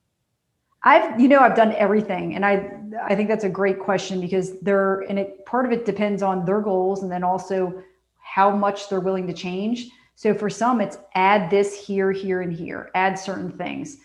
I've, 0.83 1.19
you 1.19 1.27
know, 1.27 1.39
I've 1.39 1.55
done 1.55 1.73
everything, 1.73 2.35
and 2.35 2.45
I, 2.45 2.71
I 3.03 3.15
think 3.15 3.27
that's 3.27 3.43
a 3.43 3.49
great 3.49 3.79
question 3.79 4.21
because 4.21 4.59
they're, 4.61 5.01
and 5.01 5.19
it 5.19 5.45
part 5.45 5.65
of 5.65 5.71
it 5.71 5.85
depends 5.85 6.23
on 6.23 6.45
their 6.45 6.61
goals, 6.61 7.03
and 7.03 7.11
then 7.11 7.23
also 7.23 7.83
how 8.21 8.49
much 8.49 8.89
they're 8.89 9.01
willing 9.01 9.27
to 9.27 9.33
change. 9.33 9.89
So 10.15 10.33
for 10.33 10.49
some, 10.49 10.81
it's 10.81 10.97
add 11.15 11.49
this 11.49 11.75
here, 11.75 12.11
here, 12.11 12.41
and 12.41 12.53
here, 12.53 12.91
add 12.95 13.17
certain 13.17 13.51
things, 13.51 13.97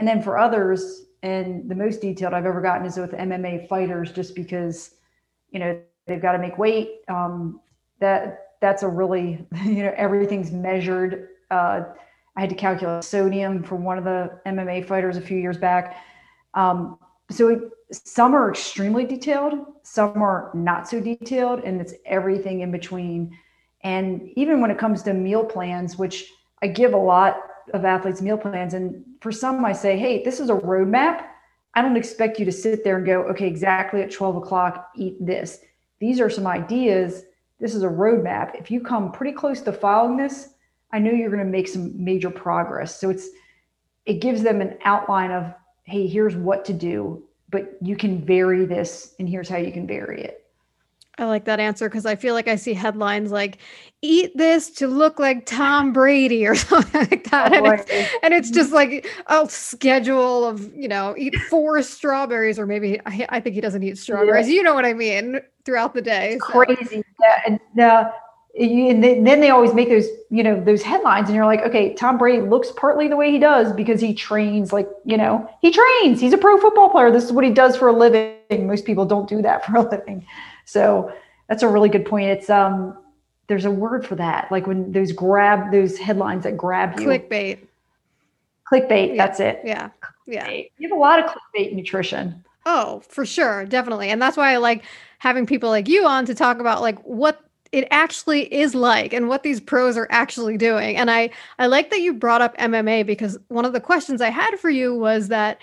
and 0.00 0.08
then 0.08 0.20
for 0.22 0.36
others, 0.36 1.04
and 1.22 1.70
the 1.70 1.74
most 1.74 2.00
detailed 2.00 2.34
I've 2.34 2.46
ever 2.46 2.60
gotten 2.60 2.86
is 2.86 2.96
with 2.96 3.12
MMA 3.12 3.68
fighters, 3.68 4.10
just 4.10 4.34
because, 4.34 4.96
you 5.50 5.60
know, 5.60 5.80
they've 6.06 6.20
got 6.20 6.32
to 6.32 6.38
make 6.38 6.58
weight. 6.58 7.02
Um, 7.08 7.60
that 8.00 8.56
that's 8.60 8.82
a 8.82 8.88
really, 8.88 9.46
you 9.64 9.84
know, 9.84 9.94
everything's 9.96 10.50
measured. 10.50 11.28
Uh, 11.50 11.82
I 12.36 12.40
had 12.40 12.50
to 12.50 12.56
calculate 12.56 13.04
sodium 13.04 13.62
for 13.62 13.76
one 13.76 13.98
of 13.98 14.04
the 14.04 14.40
MMA 14.46 14.86
fighters 14.88 15.16
a 15.16 15.20
few 15.20 15.38
years 15.38 15.56
back 15.56 15.96
um, 16.54 16.98
so 17.30 17.48
it, 17.48 17.60
some 17.92 18.34
are 18.34 18.50
extremely 18.50 19.04
detailed, 19.04 19.54
some 19.82 20.22
are 20.22 20.50
not 20.54 20.88
so 20.88 21.00
detailed, 21.00 21.60
and 21.60 21.80
it's 21.80 21.94
everything 22.06 22.60
in 22.60 22.70
between. 22.70 23.36
And 23.82 24.30
even 24.36 24.60
when 24.60 24.70
it 24.70 24.78
comes 24.78 25.02
to 25.04 25.14
meal 25.14 25.44
plans, 25.44 25.96
which 25.96 26.30
I 26.62 26.68
give 26.68 26.92
a 26.92 26.98
lot 26.98 27.38
of 27.72 27.84
athletes 27.84 28.20
meal 28.20 28.36
plans, 28.36 28.74
and 28.74 29.04
for 29.20 29.32
some 29.32 29.64
I 29.64 29.72
say, 29.72 29.98
hey, 29.98 30.22
this 30.22 30.40
is 30.40 30.50
a 30.50 30.54
roadmap. 30.54 31.26
I 31.74 31.82
don't 31.82 31.96
expect 31.96 32.38
you 32.38 32.44
to 32.46 32.52
sit 32.52 32.82
there 32.82 32.96
and 32.96 33.06
go, 33.06 33.22
okay, 33.24 33.46
exactly 33.46 34.02
at 34.02 34.10
12 34.10 34.36
o'clock, 34.36 34.90
eat 34.96 35.16
this. 35.24 35.60
These 36.00 36.20
are 36.20 36.30
some 36.30 36.46
ideas. 36.46 37.24
This 37.60 37.74
is 37.74 37.82
a 37.82 37.88
roadmap. 37.88 38.58
If 38.58 38.70
you 38.70 38.80
come 38.80 39.12
pretty 39.12 39.32
close 39.32 39.60
to 39.62 39.72
following 39.72 40.16
this, 40.16 40.54
I 40.92 40.98
know 40.98 41.12
you're 41.12 41.30
going 41.30 41.44
to 41.44 41.50
make 41.50 41.68
some 41.68 42.02
major 42.02 42.30
progress. 42.30 42.98
So 42.98 43.10
it's 43.10 43.28
it 44.06 44.14
gives 44.14 44.42
them 44.42 44.60
an 44.60 44.78
outline 44.84 45.30
of 45.30 45.54
hey, 45.84 46.06
here's 46.06 46.36
what 46.36 46.64
to 46.64 46.72
do, 46.72 47.24
but 47.48 47.76
you 47.82 47.96
can 47.96 48.24
vary 48.24 48.64
this, 48.64 49.14
and 49.18 49.28
here's 49.28 49.48
how 49.48 49.56
you 49.56 49.72
can 49.72 49.86
vary 49.86 50.22
it. 50.22 50.39
I 51.18 51.24
like 51.26 51.44
that 51.44 51.60
answer 51.60 51.88
because 51.88 52.06
I 52.06 52.16
feel 52.16 52.34
like 52.34 52.48
I 52.48 52.56
see 52.56 52.72
headlines 52.72 53.30
like 53.30 53.58
"Eat 54.00 54.36
this 54.36 54.70
to 54.72 54.86
look 54.86 55.18
like 55.18 55.44
Tom 55.44 55.92
Brady" 55.92 56.46
or 56.46 56.54
something 56.56 57.00
like 57.10 57.30
that, 57.30 57.52
and, 57.52 57.66
it's, 57.66 58.14
and 58.22 58.32
it's, 58.34 58.50
just 58.50 58.72
like 58.72 59.06
a 59.26 59.48
schedule 59.48 60.46
of 60.46 60.74
you 60.74 60.88
know 60.88 61.14
eat 61.18 61.36
four 61.48 61.82
strawberries, 61.82 62.58
or 62.58 62.66
maybe 62.66 63.00
I, 63.04 63.26
I 63.28 63.40
think 63.40 63.54
he 63.54 63.60
doesn't 63.60 63.82
eat 63.82 63.98
strawberries. 63.98 64.48
Yeah. 64.48 64.54
You 64.54 64.62
know 64.62 64.74
what 64.74 64.86
I 64.86 64.94
mean? 64.94 65.40
Throughout 65.64 65.94
the 65.94 66.02
day, 66.02 66.38
so. 66.40 66.64
crazy. 66.64 67.02
Yeah, 67.20 67.42
and 67.46 67.80
uh, 67.80 68.10
and 68.58 69.04
then 69.04 69.40
they 69.40 69.50
always 69.50 69.72
make 69.74 69.88
those 69.88 70.06
you 70.30 70.42
know 70.42 70.62
those 70.62 70.82
headlines 70.82 71.28
and 71.28 71.36
you're 71.36 71.46
like 71.46 71.60
okay 71.60 71.94
tom 71.94 72.18
brady 72.18 72.42
looks 72.42 72.72
partly 72.72 73.06
the 73.06 73.16
way 73.16 73.30
he 73.30 73.38
does 73.38 73.72
because 73.72 74.00
he 74.00 74.12
trains 74.12 74.72
like 74.72 74.88
you 75.04 75.16
know 75.16 75.48
he 75.62 75.70
trains 75.70 76.20
he's 76.20 76.32
a 76.32 76.38
pro 76.38 76.58
football 76.58 76.90
player 76.90 77.12
this 77.12 77.24
is 77.24 77.32
what 77.32 77.44
he 77.44 77.50
does 77.50 77.76
for 77.76 77.88
a 77.88 77.92
living 77.92 78.66
most 78.66 78.84
people 78.84 79.04
don't 79.04 79.28
do 79.28 79.40
that 79.40 79.64
for 79.64 79.76
a 79.76 79.82
living 79.82 80.26
so 80.70 81.12
that's 81.48 81.64
a 81.64 81.68
really 81.68 81.88
good 81.88 82.06
point. 82.06 82.28
It's 82.28 82.48
um 82.48 82.96
there's 83.48 83.64
a 83.64 83.70
word 83.70 84.06
for 84.06 84.14
that. 84.14 84.50
Like 84.52 84.66
when 84.66 84.92
those 84.92 85.10
grab 85.10 85.72
those 85.72 85.98
headlines 85.98 86.44
that 86.44 86.56
grab 86.56 86.98
you. 87.00 87.06
Clickbait. 87.06 87.58
Clickbait 88.70 89.08
yeah. 89.08 89.16
that's 89.16 89.40
it. 89.40 89.60
Yeah. 89.64 89.90
Yeah. 90.26 90.48
You 90.48 90.88
have 90.88 90.96
a 90.96 91.00
lot 91.00 91.18
of 91.18 91.30
clickbait 91.30 91.72
nutrition. 91.72 92.44
Oh 92.66 93.02
for 93.08 93.26
sure. 93.26 93.64
Definitely. 93.64 94.10
And 94.10 94.22
that's 94.22 94.36
why 94.36 94.52
i 94.52 94.58
like 94.58 94.84
having 95.18 95.44
people 95.44 95.70
like 95.70 95.88
you 95.88 96.06
on 96.06 96.24
to 96.26 96.34
talk 96.34 96.60
about 96.60 96.80
like 96.80 96.98
what 97.00 97.44
it 97.72 97.86
actually 97.90 98.52
is 98.52 98.74
like 98.74 99.12
and 99.12 99.28
what 99.28 99.42
these 99.42 99.60
pros 99.60 99.96
are 99.96 100.08
actually 100.10 100.56
doing. 100.56 100.96
And 100.96 101.10
I 101.10 101.30
I 101.58 101.66
like 101.66 101.90
that 101.90 102.00
you 102.00 102.14
brought 102.14 102.42
up 102.42 102.56
MMA 102.58 103.04
because 103.06 103.38
one 103.48 103.64
of 103.64 103.72
the 103.72 103.80
questions 103.80 104.20
I 104.20 104.30
had 104.30 104.56
for 104.60 104.70
you 104.70 104.94
was 104.94 105.28
that 105.28 105.58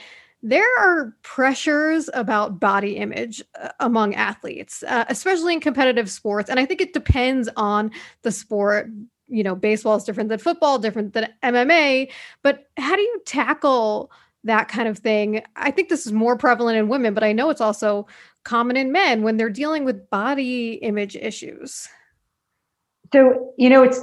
there 0.48 0.80
are 0.80 1.14
pressures 1.24 2.10
about 2.14 2.58
body 2.58 2.96
image 2.96 3.44
uh, 3.62 3.70
among 3.82 4.16
athletes, 4.16 4.82
uh, 4.88 5.04
especially 5.10 5.54
in 5.54 5.60
competitive 5.60 6.10
sports. 6.10 6.50
And 6.50 6.58
I 6.58 6.66
think 6.66 6.80
it 6.80 6.94
depends 6.94 7.50
on 7.58 7.92
the 8.22 8.32
sport. 8.32 8.90
You 9.28 9.44
know, 9.44 9.56
baseball 9.56 9.98
is 9.98 10.06
different 10.06 10.30
than 10.30 10.40
football, 10.40 10.80
different 10.80 11.12
than 11.12 11.34
MMA. 11.44 12.10
But 12.44 12.70
how 12.78 12.96
do 12.96 13.02
you 13.02 13.22
tackle 13.26 14.10
that 14.46 14.70
kind 14.70 14.88
of 14.88 15.00
thing? 15.00 15.44
I 15.58 15.70
think 15.70 15.90
this 15.90 16.08
is 16.08 16.14
more 16.14 16.38
prevalent 16.38 16.78
in 16.78 16.88
women, 16.88 17.14
but 17.14 17.26
I 17.26 17.34
know 17.34 17.50
it's 17.50 17.60
also 17.60 18.08
common 18.46 18.78
in 18.78 18.94
men 18.94 19.24
when 19.24 19.36
they're 19.36 19.50
dealing 19.50 19.84
with 19.84 20.10
body 20.10 20.76
image 20.76 21.18
issues. 21.18 21.90
So, 23.12 23.54
you 23.58 23.70
know, 23.70 23.84
it's, 23.84 24.00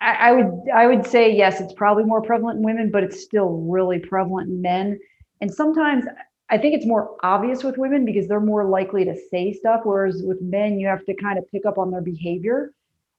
I, 0.00 0.30
I 0.30 0.32
would, 0.32 0.50
I 0.74 0.86
would 0.86 1.06
say, 1.06 1.30
yes, 1.30 1.60
it's 1.60 1.74
probably 1.74 2.04
more 2.04 2.22
prevalent 2.22 2.56
in 2.56 2.64
women, 2.64 2.90
but 2.90 3.04
it's 3.04 3.22
still 3.22 3.50
really 3.50 3.98
prevalent 3.98 4.48
in 4.48 4.62
men. 4.62 4.98
And 5.40 5.52
sometimes 5.52 6.04
I 6.50 6.58
think 6.58 6.74
it's 6.74 6.86
more 6.86 7.16
obvious 7.22 7.62
with 7.62 7.76
women 7.76 8.04
because 8.04 8.26
they're 8.26 8.40
more 8.40 8.64
likely 8.64 9.04
to 9.04 9.14
say 9.30 9.52
stuff. 9.52 9.80
Whereas 9.84 10.22
with 10.24 10.40
men, 10.40 10.78
you 10.78 10.86
have 10.86 11.04
to 11.06 11.14
kind 11.14 11.38
of 11.38 11.50
pick 11.50 11.66
up 11.66 11.78
on 11.78 11.90
their 11.90 12.00
behavior. 12.00 12.72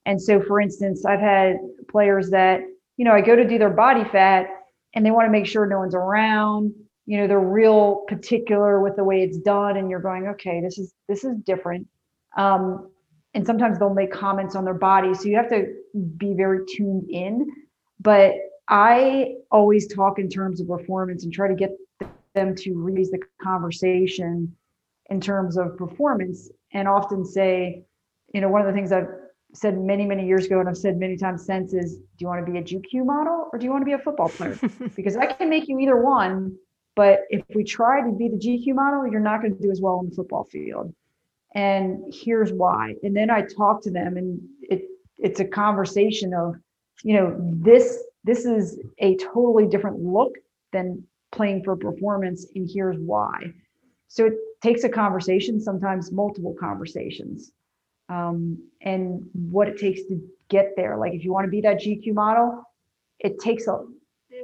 And 0.05 0.21
so, 0.21 0.41
for 0.41 0.59
instance, 0.59 1.05
I've 1.05 1.19
had 1.19 1.57
players 1.89 2.29
that, 2.31 2.61
you 2.97 3.05
know, 3.05 3.11
I 3.11 3.21
go 3.21 3.35
to 3.35 3.47
do 3.47 3.57
their 3.57 3.69
body 3.69 4.03
fat 4.03 4.47
and 4.95 5.05
they 5.05 5.11
want 5.11 5.27
to 5.27 5.31
make 5.31 5.45
sure 5.45 5.65
no 5.65 5.79
one's 5.79 5.95
around. 5.95 6.73
You 7.05 7.17
know, 7.19 7.27
they're 7.27 7.39
real 7.39 8.05
particular 8.07 8.81
with 8.81 8.95
the 8.95 9.03
way 9.03 9.21
it's 9.21 9.37
done. 9.37 9.77
And 9.77 9.89
you're 9.89 9.99
going, 9.99 10.27
okay, 10.27 10.61
this 10.61 10.77
is, 10.77 10.93
this 11.07 11.23
is 11.23 11.37
different. 11.45 11.87
Um, 12.37 12.89
and 13.33 13.45
sometimes 13.45 13.77
they'll 13.77 13.93
make 13.93 14.11
comments 14.11 14.55
on 14.55 14.65
their 14.65 14.73
body 14.73 15.13
so 15.13 15.25
you 15.25 15.35
have 15.35 15.49
to 15.49 15.73
be 16.17 16.33
very 16.33 16.65
tuned 16.75 17.09
in 17.09 17.47
but 17.99 18.33
i 18.67 19.33
always 19.51 19.87
talk 19.93 20.19
in 20.19 20.29
terms 20.29 20.59
of 20.61 20.67
performance 20.67 21.23
and 21.23 21.33
try 21.33 21.47
to 21.47 21.55
get 21.55 21.71
them 22.39 22.55
to 22.55 22.73
raise 22.75 23.11
the 23.11 23.19
conversation 23.41 24.55
in 25.09 25.19
terms 25.19 25.57
of 25.57 25.77
performance 25.77 26.49
and 26.73 26.87
often 26.87 27.25
say 27.25 27.83
you 28.33 28.41
know 28.41 28.49
one 28.49 28.61
of 28.61 28.67
the 28.67 28.73
things 28.73 28.91
i've 28.91 29.09
said 29.53 29.77
many 29.77 30.05
many 30.05 30.25
years 30.25 30.45
ago 30.45 30.59
and 30.59 30.69
i've 30.69 30.77
said 30.77 30.97
many 30.97 31.17
times 31.17 31.45
since 31.45 31.73
is 31.73 31.97
do 31.97 32.19
you 32.19 32.27
want 32.27 32.45
to 32.45 32.51
be 32.51 32.57
a 32.57 32.63
gq 32.63 33.05
model 33.05 33.49
or 33.51 33.59
do 33.59 33.65
you 33.65 33.71
want 33.71 33.81
to 33.81 33.85
be 33.85 33.93
a 33.93 33.99
football 33.99 34.29
player? 34.29 34.57
Because 34.95 35.17
i 35.17 35.25
can 35.25 35.49
make 35.49 35.67
you 35.67 35.79
either 35.79 35.97
one 35.97 36.55
but 36.95 37.21
if 37.29 37.43
we 37.55 37.63
try 37.63 38.01
to 38.01 38.11
be 38.11 38.29
the 38.29 38.37
gq 38.37 38.73
model 38.75 39.07
you're 39.11 39.27
not 39.31 39.41
going 39.41 39.55
to 39.55 39.61
do 39.61 39.71
as 39.71 39.81
well 39.81 39.95
on 39.99 40.09
the 40.09 40.15
football 40.15 40.45
field. 40.45 40.93
And 41.55 42.13
here's 42.13 42.51
why. 42.53 42.93
And 43.03 43.15
then 43.17 43.29
i 43.37 43.41
talk 43.41 43.81
to 43.83 43.91
them 43.91 44.17
and 44.17 44.39
it 44.61 44.81
it's 45.17 45.39
a 45.39 45.45
conversation 45.45 46.33
of 46.33 46.55
you 47.03 47.13
know 47.15 47.27
this 47.69 47.85
this 48.23 48.45
is 48.45 48.79
a 48.99 49.15
totally 49.17 49.65
different 49.73 49.97
look 49.99 50.33
than 50.73 51.03
playing 51.31 51.63
for 51.63 51.75
performance 51.75 52.45
and 52.55 52.69
here's 52.71 52.97
why 52.97 53.53
so 54.07 54.25
it 54.25 54.33
takes 54.61 54.83
a 54.83 54.89
conversation 54.89 55.59
sometimes 55.59 56.11
multiple 56.11 56.55
conversations 56.59 57.51
um, 58.09 58.57
and 58.81 59.21
what 59.33 59.67
it 59.67 59.77
takes 59.77 60.01
to 60.03 60.21
get 60.49 60.71
there 60.75 60.97
like 60.97 61.13
if 61.13 61.23
you 61.23 61.31
want 61.31 61.45
to 61.45 61.51
be 61.51 61.61
that 61.61 61.77
gq 61.77 62.13
model 62.13 62.63
it 63.19 63.39
takes 63.39 63.67
a 63.67 63.83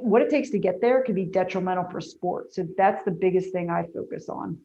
what 0.00 0.20
it 0.20 0.28
takes 0.28 0.50
to 0.50 0.58
get 0.58 0.80
there 0.80 1.02
can 1.02 1.14
be 1.14 1.24
detrimental 1.24 1.84
for 1.90 2.00
sport 2.00 2.52
so 2.52 2.66
that's 2.76 3.04
the 3.04 3.10
biggest 3.10 3.50
thing 3.52 3.70
i 3.70 3.84
focus 3.94 4.28
on 4.28 4.58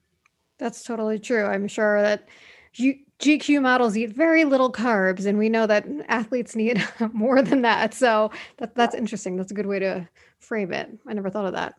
that's 0.61 0.83
totally 0.83 1.17
true. 1.17 1.43
I'm 1.45 1.67
sure 1.67 2.03
that 2.03 2.29
GQ 2.75 3.63
models 3.63 3.97
eat 3.97 4.11
very 4.11 4.45
little 4.45 4.71
carbs, 4.71 5.25
and 5.25 5.39
we 5.39 5.49
know 5.49 5.65
that 5.65 5.87
athletes 6.07 6.55
need 6.55 6.87
more 7.13 7.41
than 7.41 7.63
that. 7.63 7.95
So 7.95 8.29
that, 8.57 8.75
that's 8.75 8.93
interesting. 8.93 9.35
That's 9.35 9.51
a 9.51 9.55
good 9.55 9.65
way 9.65 9.79
to 9.79 10.07
frame 10.39 10.71
it. 10.71 10.99
I 11.07 11.13
never 11.13 11.31
thought 11.31 11.47
of 11.47 11.53
that. 11.53 11.73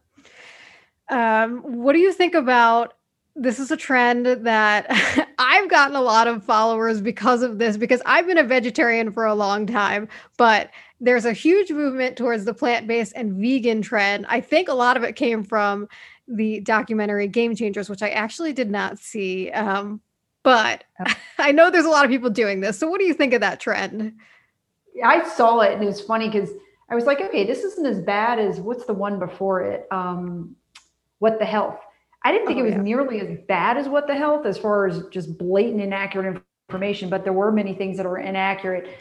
Um, 1.09 1.59
what 1.83 1.93
do 1.93 1.99
you 1.99 2.13
think 2.13 2.35
about 2.35 2.95
this? 3.35 3.59
Is 3.59 3.71
a 3.71 3.77
trend 3.77 4.27
that 4.27 4.87
I've 5.39 5.69
gotten 5.71 5.97
a 5.97 6.01
lot 6.01 6.27
of 6.27 6.45
followers 6.45 7.01
because 7.01 7.43
of 7.43 7.59
this, 7.59 7.77
because 7.77 8.03
I've 8.07 8.27
been 8.27 8.39
a 8.39 8.45
vegetarian 8.45 9.13
for 9.13 9.27
a 9.27 9.35
long 9.35 9.67
time, 9.67 10.09
but 10.37 10.71
there's 11.01 11.25
a 11.25 11.33
huge 11.33 11.71
movement 11.71 12.17
towards 12.17 12.45
the 12.45 12.55
plant 12.55 12.87
based 12.87 13.13
and 13.17 13.35
vegan 13.35 13.83
trend. 13.83 14.27
I 14.29 14.41
think 14.41 14.69
a 14.69 14.75
lot 14.75 14.97
of 14.97 15.03
it 15.03 15.17
came 15.17 15.43
from 15.43 15.89
the 16.29 16.61
documentary 16.61 17.27
Game 17.27 17.57
Changers, 17.57 17.91
which 17.91 18.03
I 18.03 18.11
actually 18.11 18.53
did 18.53 18.71
not 18.71 18.99
see. 18.99 19.51
Um, 19.51 20.01
but 20.43 20.85
I 21.39 21.53
know 21.53 21.71
there's 21.71 21.85
a 21.85 21.91
lot 21.91 22.05
of 22.05 22.11
people 22.11 22.31
doing 22.31 22.61
this. 22.61 22.79
So 22.79 22.89
what 22.89 23.01
do 23.01 23.07
you 23.07 23.15
think 23.15 23.35
of 23.35 23.41
that 23.41 23.61
trend? 23.61 24.15
I 25.05 25.29
saw 25.29 25.61
it 25.61 25.73
and 25.73 25.83
it 25.83 25.87
was 25.87 26.01
funny 26.01 26.29
because 26.29 26.51
I 26.89 26.95
was 26.95 27.05
like, 27.05 27.21
okay, 27.21 27.45
this 27.45 27.65
isn't 27.65 27.87
as 27.87 28.01
bad 28.01 28.39
as 28.39 28.61
what's 28.61 28.85
the 28.85 28.93
one 28.93 29.19
before 29.19 29.63
it? 29.63 29.89
Um, 29.91 30.57
what 31.23 31.39
the 31.39 31.45
health? 31.45 31.79
I 32.25 32.33
didn't 32.33 32.49
think 32.49 32.59
oh, 32.59 32.63
it 32.63 32.65
was 32.65 32.75
yeah. 32.75 32.83
nearly 32.83 33.21
as 33.21 33.39
bad 33.47 33.77
as 33.77 33.89
what 33.89 34.09
the 34.09 34.15
health 34.15 34.45
as 34.45 34.59
far 34.59 34.89
as 34.89 35.07
just 35.13 35.39
blatant 35.39 35.81
inaccurate 35.81 36.43
information, 36.69 37.09
but 37.09 37.23
there 37.23 37.33
were 37.33 37.53
many 37.53 37.75
things 37.75 37.97
that 37.97 38.07
were 38.07 38.19
inaccurate. 38.19 38.99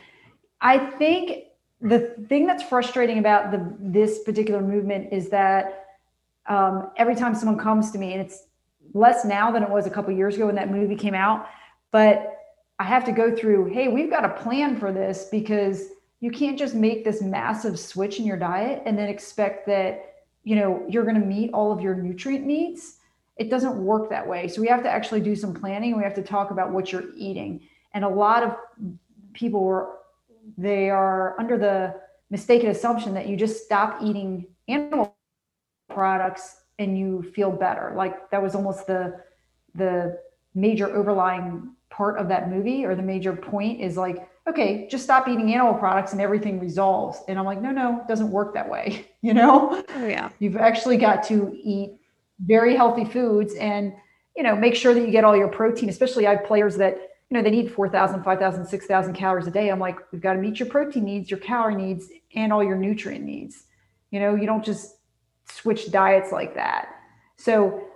I 0.62 0.78
think 0.78 1.46
the 1.82 2.16
thing 2.30 2.46
that's 2.46 2.62
frustrating 2.62 3.18
about 3.18 3.50
the 3.50 3.75
this 3.80 4.24
particular 4.24 4.62
movement 4.62 5.12
is 5.12 5.30
that 5.30 5.88
um, 6.48 6.92
every 6.96 7.16
time 7.16 7.34
someone 7.34 7.58
comes 7.58 7.90
to 7.92 7.98
me, 7.98 8.13
and 8.13 8.22
it's 8.22 8.44
less 8.94 9.25
now 9.25 9.50
than 9.50 9.63
it 9.63 9.70
was 9.70 9.88
a 9.88 9.90
couple 9.90 10.13
years 10.13 10.36
ago 10.36 10.46
when 10.46 10.56
that 10.56 10.70
movie 10.70 10.96
came 10.96 11.16
out, 11.16 11.48
but 11.92 12.38
I 12.78 12.84
have 12.84 13.04
to 13.06 13.12
go 13.12 13.36
through, 13.36 13.66
hey, 13.66 13.88
we've 13.88 14.12
got 14.12 14.25
a 14.25 14.30
plan 14.30 14.78
for 14.78 14.92
this 14.92 15.28
because 15.32 15.90
you 16.20 16.30
can't 16.30 16.58
just 16.58 16.75
make 16.75 17.04
this 17.04 17.20
massive 17.22 17.80
switch 17.80 18.20
in 18.20 18.25
your 18.25 18.38
diet 18.38 18.84
and 18.86 18.96
then 18.96 19.10
expect 19.10 19.66
that, 19.68 20.11
you 20.43 20.55
know, 20.55 20.86
you're 20.89 21.03
going 21.03 21.19
to 21.19 21.25
meet 21.25 21.51
all 21.53 21.71
of 21.71 21.81
your 21.81 21.95
nutrient 21.95 22.45
needs. 22.45 22.98
It 23.38 23.50
doesn't 23.50 23.77
work 23.77 24.10
that 24.10 24.27
way. 24.27 24.48
So 24.48 24.62
we 24.62 24.67
have 24.67 24.83
to 24.83 24.89
actually 24.89 25.21
do 25.21 25.36
some 25.36 25.53
planning. 25.53 25.95
We 25.98 26.03
have 26.03 26.15
to 26.15 26.24
talk 26.24 26.51
about 26.51 26.71
what 26.71 26.91
you're 26.91 27.13
eating. 27.15 27.62
And 27.93 28.03
a 28.03 28.10
lot 28.10 28.43
of 28.43 28.55
people 29.33 29.65
are 29.67 29.98
they 30.57 30.89
are 30.89 31.39
under 31.39 31.57
the 31.57 31.95
mistaken 32.29 32.69
assumption 32.69 33.13
that 33.13 33.27
you 33.27 33.38
just 33.38 33.63
stop 33.63 34.01
eating 34.01 34.48
animal 34.67 35.15
products 35.89 36.62
and 36.79 36.98
you 36.98 37.21
feel 37.36 37.51
better. 37.51 37.93
Like 37.95 38.29
that 38.31 38.41
was 38.41 38.55
almost 38.55 38.88
the 38.88 39.21
the 39.75 40.19
major 40.53 40.93
overlying 40.93 41.75
part 41.89 42.17
of 42.17 42.27
that 42.27 42.50
movie 42.50 42.86
or 42.86 42.95
the 42.95 43.01
major 43.01 43.33
point 43.33 43.79
is 43.79 43.98
like 43.98 44.29
okay 44.48 44.88
just 44.89 45.03
stop 45.03 45.27
eating 45.27 45.53
animal 45.53 45.74
products 45.74 46.12
and 46.12 46.21
everything 46.21 46.60
resolves. 46.60 47.19
And 47.27 47.38
i'm 47.38 47.45
like 47.45 47.62
no 47.62 47.71
no 47.71 48.01
it 48.01 48.07
doesn't 48.07 48.31
work 48.31 48.53
that 48.53 48.69
way 48.69 49.05
you 49.21 49.33
know? 49.33 49.83
Oh, 49.95 50.05
yeah. 50.05 50.29
You've 50.39 50.57
actually 50.57 50.98
got 50.98 51.24
to 51.25 51.55
eat 51.63 51.98
very 52.45 52.75
healthy 52.75 53.05
foods 53.05 53.53
and 53.55 53.93
you 54.36 54.43
know 54.43 54.55
make 54.55 54.75
sure 54.75 54.93
that 54.93 55.01
you 55.01 55.12
get 55.12 55.24
all 55.24 55.38
your 55.38 55.50
protein 55.50 55.89
especially 55.89 56.25
i 56.25 56.36
have 56.36 56.45
players 56.45 56.77
that 56.77 56.98
you 57.31 57.38
know 57.38 57.43
they 57.43 57.50
need 57.50 57.71
4000 57.71 58.24
5000 58.24 58.65
6000 58.65 59.13
calories 59.13 59.48
a 59.48 59.51
day. 59.51 59.69
I'm 59.69 59.79
like 59.79 59.98
we've 60.12 60.21
got 60.21 60.33
to 60.33 60.39
meet 60.39 60.60
your 60.60 60.69
protein 60.69 61.05
needs 61.05 61.31
your 61.31 61.39
calorie 61.39 61.75
needs 61.75 62.10
and 62.36 62.51
all 62.51 62.63
your 62.63 62.75
nutrient 62.75 63.24
needs. 63.24 63.63
You 64.12 64.19
know 64.19 64.36
you 64.36 64.45
don't 64.45 64.63
just 64.63 64.98
switch 65.45 65.91
diets 65.91 66.31
like 66.31 66.53
that. 66.55 66.89
So 67.38 67.88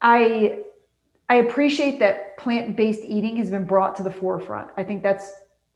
i 0.00 0.60
I 1.28 1.36
appreciate 1.36 2.00
that 2.00 2.38
plant-based 2.38 3.02
eating 3.04 3.36
has 3.36 3.50
been 3.50 3.64
brought 3.64 3.94
to 3.96 4.02
the 4.02 4.10
forefront. 4.10 4.70
I 4.76 4.82
think 4.82 5.02
that's 5.02 5.30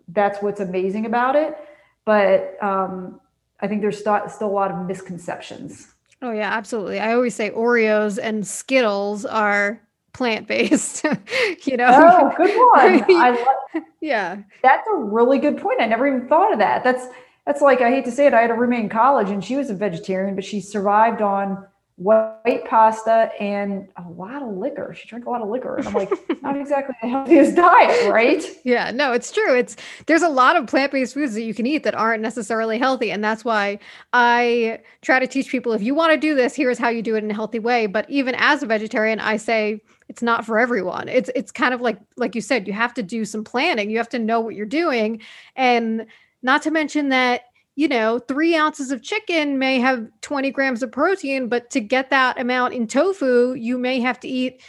that's 0.09 0.43
what's 0.43 0.61
amazing 0.61 1.07
about 1.07 1.37
it. 1.37 1.57
But 2.05 2.63
um, 2.63 3.21
I 3.61 3.69
think 3.69 3.81
there's 3.81 3.99
still, 3.99 4.21
still 4.29 4.49
a 4.49 4.53
lot 4.53 4.71
of 4.71 4.87
misconceptions. 4.87 5.95
Oh 6.23 6.33
yeah, 6.33 6.53
absolutely. 6.53 7.01
I 7.01 7.15
always 7.15 7.35
say 7.35 7.51
Oreos 7.51 8.19
and 8.23 8.47
Skittles 8.47 9.25
are 9.27 9.81
plant-based. 10.13 11.05
you 11.65 11.77
know. 11.77 11.89
Oh, 11.91 12.33
good 12.37 12.57
one. 12.57 13.05
I 13.21 13.31
love, 13.31 13.85
yeah. 14.01 14.39
That's 14.63 14.87
a 14.89 14.97
really 14.97 15.39
good 15.39 15.59
point. 15.59 15.81
I 15.81 15.87
never 15.87 16.07
even 16.07 16.29
thought 16.29 16.53
of 16.53 16.59
that. 16.59 16.83
That's 16.83 17.07
that's 17.47 17.61
like 17.61 17.83
I 17.83 17.91
hate 17.91 18.05
to 18.07 18.11
say 18.11 18.27
it. 18.27 18.35
I 18.35 18.41
had 18.41 18.51
a 18.51 18.55
roommate 18.55 18.81
in 18.81 18.89
college 18.89 19.29
and 19.29 19.45
she 19.45 19.57
was 19.57 19.69
a 19.69 19.75
vegetarian, 19.75 20.35
but 20.35 20.45
she 20.45 20.61
survived 20.61 21.21
on 21.21 21.67
white 21.97 22.65
pasta 22.69 23.31
and 23.41 23.89
a 23.97 24.09
lot 24.11 24.43
of 24.43 24.57
liquor. 24.57 24.93
She 24.95 25.07
drank 25.07 25.27
a 25.27 25.31
lot 25.31 25.43
of 25.43 25.49
liquor. 25.49 25.77
And 25.77 25.87
I'm 25.87 25.95
like, 25.95 26.11
not 26.43 26.57
exactly 26.57 26.95
the 27.01 27.09
healthiest 27.09 27.55
diet, 27.55 28.11
right? 28.11 28.45
Yeah, 28.65 28.91
no, 28.91 29.13
it's 29.13 29.31
true. 29.31 29.57
It's 29.57 29.77
there's 30.07 30.23
a 30.23 30.29
lot 30.29 30.57
of 30.57 30.67
plant-based 30.67 31.15
foods 31.15 31.35
that 31.35 31.43
you 31.43 31.55
can 31.55 31.67
eat 31.67 31.85
that 31.85 31.95
aren't 31.95 32.23
necessarily 32.23 32.79
healthy. 32.79 33.13
And 33.13 33.23
that's 33.23 33.45
why 33.45 33.79
I 34.13 34.81
try 35.03 35.21
to 35.21 35.27
teach 35.29 35.49
people 35.49 35.73
if 35.73 35.83
you 35.83 35.95
want 35.95 36.13
to 36.13 36.19
do 36.19 36.35
this, 36.35 36.57
here's 36.57 36.79
how 36.79 36.89
you 36.89 37.01
do 37.01 37.15
it 37.15 37.23
in 37.23 37.31
a 37.31 37.35
healthy 37.35 37.61
way. 37.61 37.87
But 37.87 38.11
even 38.11 38.35
as 38.39 38.63
a 38.65 38.67
vegetarian, 38.67 39.21
I 39.21 39.37
say 39.37 39.81
it's 40.09 40.23
not 40.23 40.45
for 40.45 40.59
everyone. 40.59 41.09
It's 41.09 41.31
it's 41.37 41.53
kind 41.53 41.73
of 41.73 41.81
like 41.81 41.99
like 42.17 42.35
you 42.35 42.41
said, 42.41 42.67
you 42.67 42.73
have 42.73 42.95
to 42.95 43.05
do 43.05 43.25
some 43.25 43.45
planning. 43.45 43.89
You 43.89 43.99
have 43.99 44.09
to 44.11 44.19
know 44.19 44.41
what 44.41 44.57
you're 44.57 44.67
doing. 44.67 45.21
And 45.55 46.07
not 46.43 46.63
to 46.63 46.73
mention 46.73 47.11
that 47.11 47.43
you 47.77 47.89
know, 47.89 48.19
three 48.21 48.55
ounces 48.55 48.91
of 48.91 49.03
chicken 49.03 49.59
may 49.59 49.81
have 49.81 50.07
20 50.21 50.51
grams 50.51 50.83
of 50.83 50.93
protein, 50.93 51.49
but 51.49 51.71
to 51.71 51.81
get 51.81 52.11
that 52.11 52.39
amount 52.39 52.75
in 52.75 52.87
tofu, 52.87 53.55
you 53.55 53.79
may 53.79 54.01
have 54.01 54.21
to 54.21 54.29
eat 54.29 54.63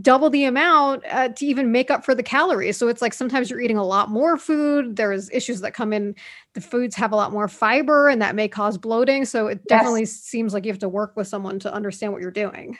double 0.00 0.30
the 0.30 0.44
amount 0.44 1.04
uh, 1.10 1.28
to 1.28 1.46
even 1.46 1.70
make 1.70 1.90
up 1.90 2.04
for 2.04 2.14
the 2.14 2.22
calories. 2.22 2.76
So 2.76 2.88
it's 2.88 3.02
like 3.02 3.14
sometimes 3.14 3.50
you're 3.50 3.60
eating 3.60 3.78
a 3.78 3.84
lot 3.84 4.10
more 4.10 4.36
food. 4.36 4.96
There's 4.96 5.30
issues 5.30 5.60
that 5.60 5.74
come 5.74 5.92
in. 5.92 6.14
The 6.54 6.60
foods 6.60 6.96
have 6.96 7.12
a 7.12 7.16
lot 7.16 7.32
more 7.32 7.46
fiber 7.46 8.08
and 8.08 8.20
that 8.20 8.34
may 8.34 8.48
cause 8.48 8.78
bloating. 8.78 9.24
So 9.24 9.46
it 9.46 9.64
definitely 9.66 10.00
yes. 10.00 10.12
seems 10.12 10.54
like 10.54 10.64
you 10.64 10.72
have 10.72 10.80
to 10.80 10.88
work 10.88 11.16
with 11.16 11.28
someone 11.28 11.58
to 11.60 11.72
understand 11.72 12.12
what 12.12 12.22
you're 12.22 12.32
doing. 12.32 12.76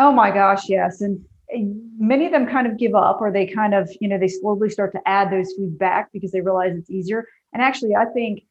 Oh 0.00 0.12
my 0.12 0.30
gosh, 0.30 0.68
yes. 0.68 1.00
And 1.00 1.24
many 1.98 2.26
of 2.26 2.32
them 2.32 2.46
kind 2.46 2.66
of 2.66 2.78
give 2.78 2.94
up 2.94 3.20
or 3.20 3.32
they 3.32 3.46
kind 3.46 3.74
of, 3.74 3.88
you 4.00 4.08
know, 4.08 4.18
they 4.18 4.28
slowly 4.28 4.70
start 4.70 4.92
to 4.92 5.00
add 5.06 5.30
those 5.30 5.52
foods 5.52 5.76
back 5.76 6.10
because 6.12 6.32
they 6.32 6.40
realize 6.40 6.72
it's 6.76 6.90
easier. 6.90 7.26
And 7.52 7.62
actually, 7.62 7.94
I 7.94 8.06
think 8.06 8.42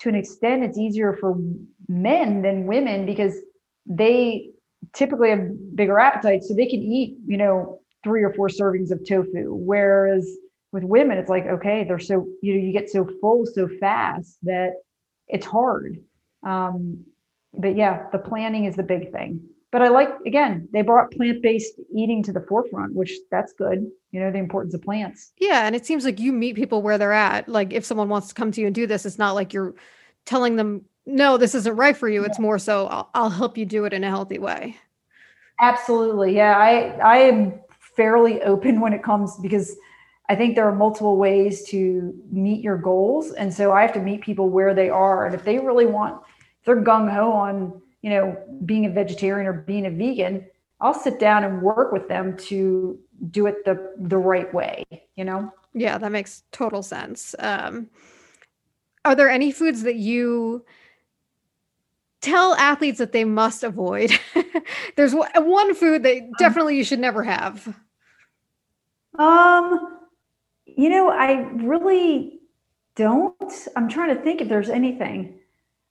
to 0.00 0.08
an 0.08 0.14
extent 0.14 0.64
it's 0.64 0.78
easier 0.78 1.16
for 1.20 1.36
men 1.88 2.42
than 2.42 2.66
women 2.66 3.06
because 3.06 3.34
they 3.86 4.50
typically 4.92 5.30
have 5.30 5.76
bigger 5.76 5.98
appetites 5.98 6.48
so 6.48 6.54
they 6.54 6.66
can 6.66 6.80
eat 6.80 7.16
you 7.26 7.36
know 7.36 7.80
three 8.02 8.22
or 8.22 8.32
four 8.32 8.48
servings 8.48 8.90
of 8.90 9.00
tofu. 9.06 9.54
Whereas 9.54 10.28
with 10.72 10.82
women 10.84 11.18
it's 11.18 11.30
like 11.30 11.46
okay 11.46 11.84
they're 11.84 11.98
so 11.98 12.26
you 12.42 12.54
know 12.54 12.60
you 12.60 12.72
get 12.72 12.90
so 12.90 13.08
full 13.20 13.46
so 13.46 13.68
fast 13.80 14.38
that 14.42 14.72
it's 15.28 15.46
hard. 15.46 15.98
Um, 16.44 17.04
but 17.54 17.76
yeah 17.76 18.04
the 18.12 18.18
planning 18.18 18.64
is 18.64 18.76
the 18.76 18.82
big 18.82 19.12
thing 19.12 19.40
but 19.72 19.82
i 19.82 19.88
like 19.88 20.10
again 20.26 20.68
they 20.72 20.82
brought 20.82 21.10
plant-based 21.10 21.74
eating 21.96 22.22
to 22.22 22.32
the 22.32 22.44
forefront 22.48 22.94
which 22.94 23.12
that's 23.30 23.52
good 23.54 23.90
you 24.12 24.20
know 24.20 24.30
the 24.30 24.38
importance 24.38 24.74
of 24.74 24.82
plants. 24.82 25.32
Yeah 25.38 25.66
and 25.66 25.74
it 25.74 25.84
seems 25.84 26.04
like 26.04 26.20
you 26.20 26.32
meet 26.32 26.54
people 26.54 26.82
where 26.82 26.98
they're 26.98 27.12
at. 27.12 27.48
Like 27.48 27.72
if 27.72 27.84
someone 27.84 28.08
wants 28.08 28.28
to 28.28 28.34
come 28.34 28.52
to 28.52 28.60
you 28.60 28.66
and 28.66 28.74
do 28.74 28.86
this 28.86 29.04
it's 29.04 29.18
not 29.18 29.32
like 29.32 29.52
you're 29.52 29.74
telling 30.26 30.56
them 30.56 30.84
no 31.06 31.36
this 31.36 31.54
isn't 31.54 31.76
right 31.76 31.96
for 31.96 32.08
you. 32.08 32.22
It's 32.24 32.38
more 32.38 32.58
so 32.58 32.86
I'll, 32.86 33.10
I'll 33.14 33.30
help 33.30 33.58
you 33.58 33.66
do 33.66 33.84
it 33.86 33.92
in 33.92 34.04
a 34.04 34.08
healthy 34.08 34.38
way. 34.38 34.76
Absolutely 35.60 36.36
yeah. 36.36 36.56
I 36.56 36.98
i 37.02 37.16
am 37.18 37.54
fairly 37.96 38.40
open 38.42 38.80
when 38.80 38.92
it 38.92 39.02
comes 39.02 39.36
because 39.40 39.76
i 40.30 40.34
think 40.34 40.54
there 40.54 40.66
are 40.66 40.74
multiple 40.74 41.16
ways 41.16 41.64
to 41.70 42.14
meet 42.30 42.62
your 42.62 42.76
goals. 42.76 43.32
And 43.32 43.52
so 43.52 43.72
i 43.72 43.80
have 43.80 43.94
to 43.94 44.00
meet 44.00 44.20
people 44.20 44.50
where 44.50 44.74
they 44.74 44.90
are. 44.90 45.24
And 45.26 45.34
if 45.34 45.42
they 45.44 45.58
really 45.58 45.86
want 45.86 46.20
if 46.60 46.66
they're 46.66 46.82
gung-ho 46.82 47.32
on 47.32 47.81
you 48.02 48.10
know 48.10 48.36
being 48.66 48.86
a 48.86 48.90
vegetarian 48.90 49.46
or 49.46 49.52
being 49.52 49.86
a 49.86 49.90
vegan 49.90 50.44
i'll 50.80 50.94
sit 50.94 51.18
down 51.18 51.44
and 51.44 51.62
work 51.62 51.92
with 51.92 52.06
them 52.08 52.36
to 52.36 52.98
do 53.30 53.46
it 53.46 53.64
the 53.64 53.94
the 53.98 54.18
right 54.18 54.52
way 54.52 54.84
you 55.16 55.24
know? 55.24 55.52
Yeah 55.74 55.98
that 55.98 56.12
makes 56.12 56.42
total 56.52 56.82
sense. 56.82 57.34
Um 57.38 57.88
are 59.04 59.14
there 59.14 59.30
any 59.30 59.50
foods 59.50 59.82
that 59.82 59.96
you 59.96 60.64
tell 62.20 62.54
athletes 62.54 62.98
that 62.98 63.10
they 63.10 63.24
must 63.24 63.64
avoid? 63.64 64.12
There's 64.96 65.12
one 65.14 65.74
food 65.74 66.04
that 66.04 66.18
um, 66.18 66.30
definitely 66.38 66.76
you 66.76 66.84
should 66.84 67.00
never 67.00 67.22
have. 67.24 67.76
Um 69.18 69.98
you 70.64 70.88
know 70.88 71.10
i 71.10 71.32
really 71.56 72.40
don't 72.94 73.52
i'm 73.76 73.88
trying 73.88 74.14
to 74.16 74.22
think 74.22 74.40
if 74.40 74.48
there's 74.48 74.70
anything. 74.70 75.38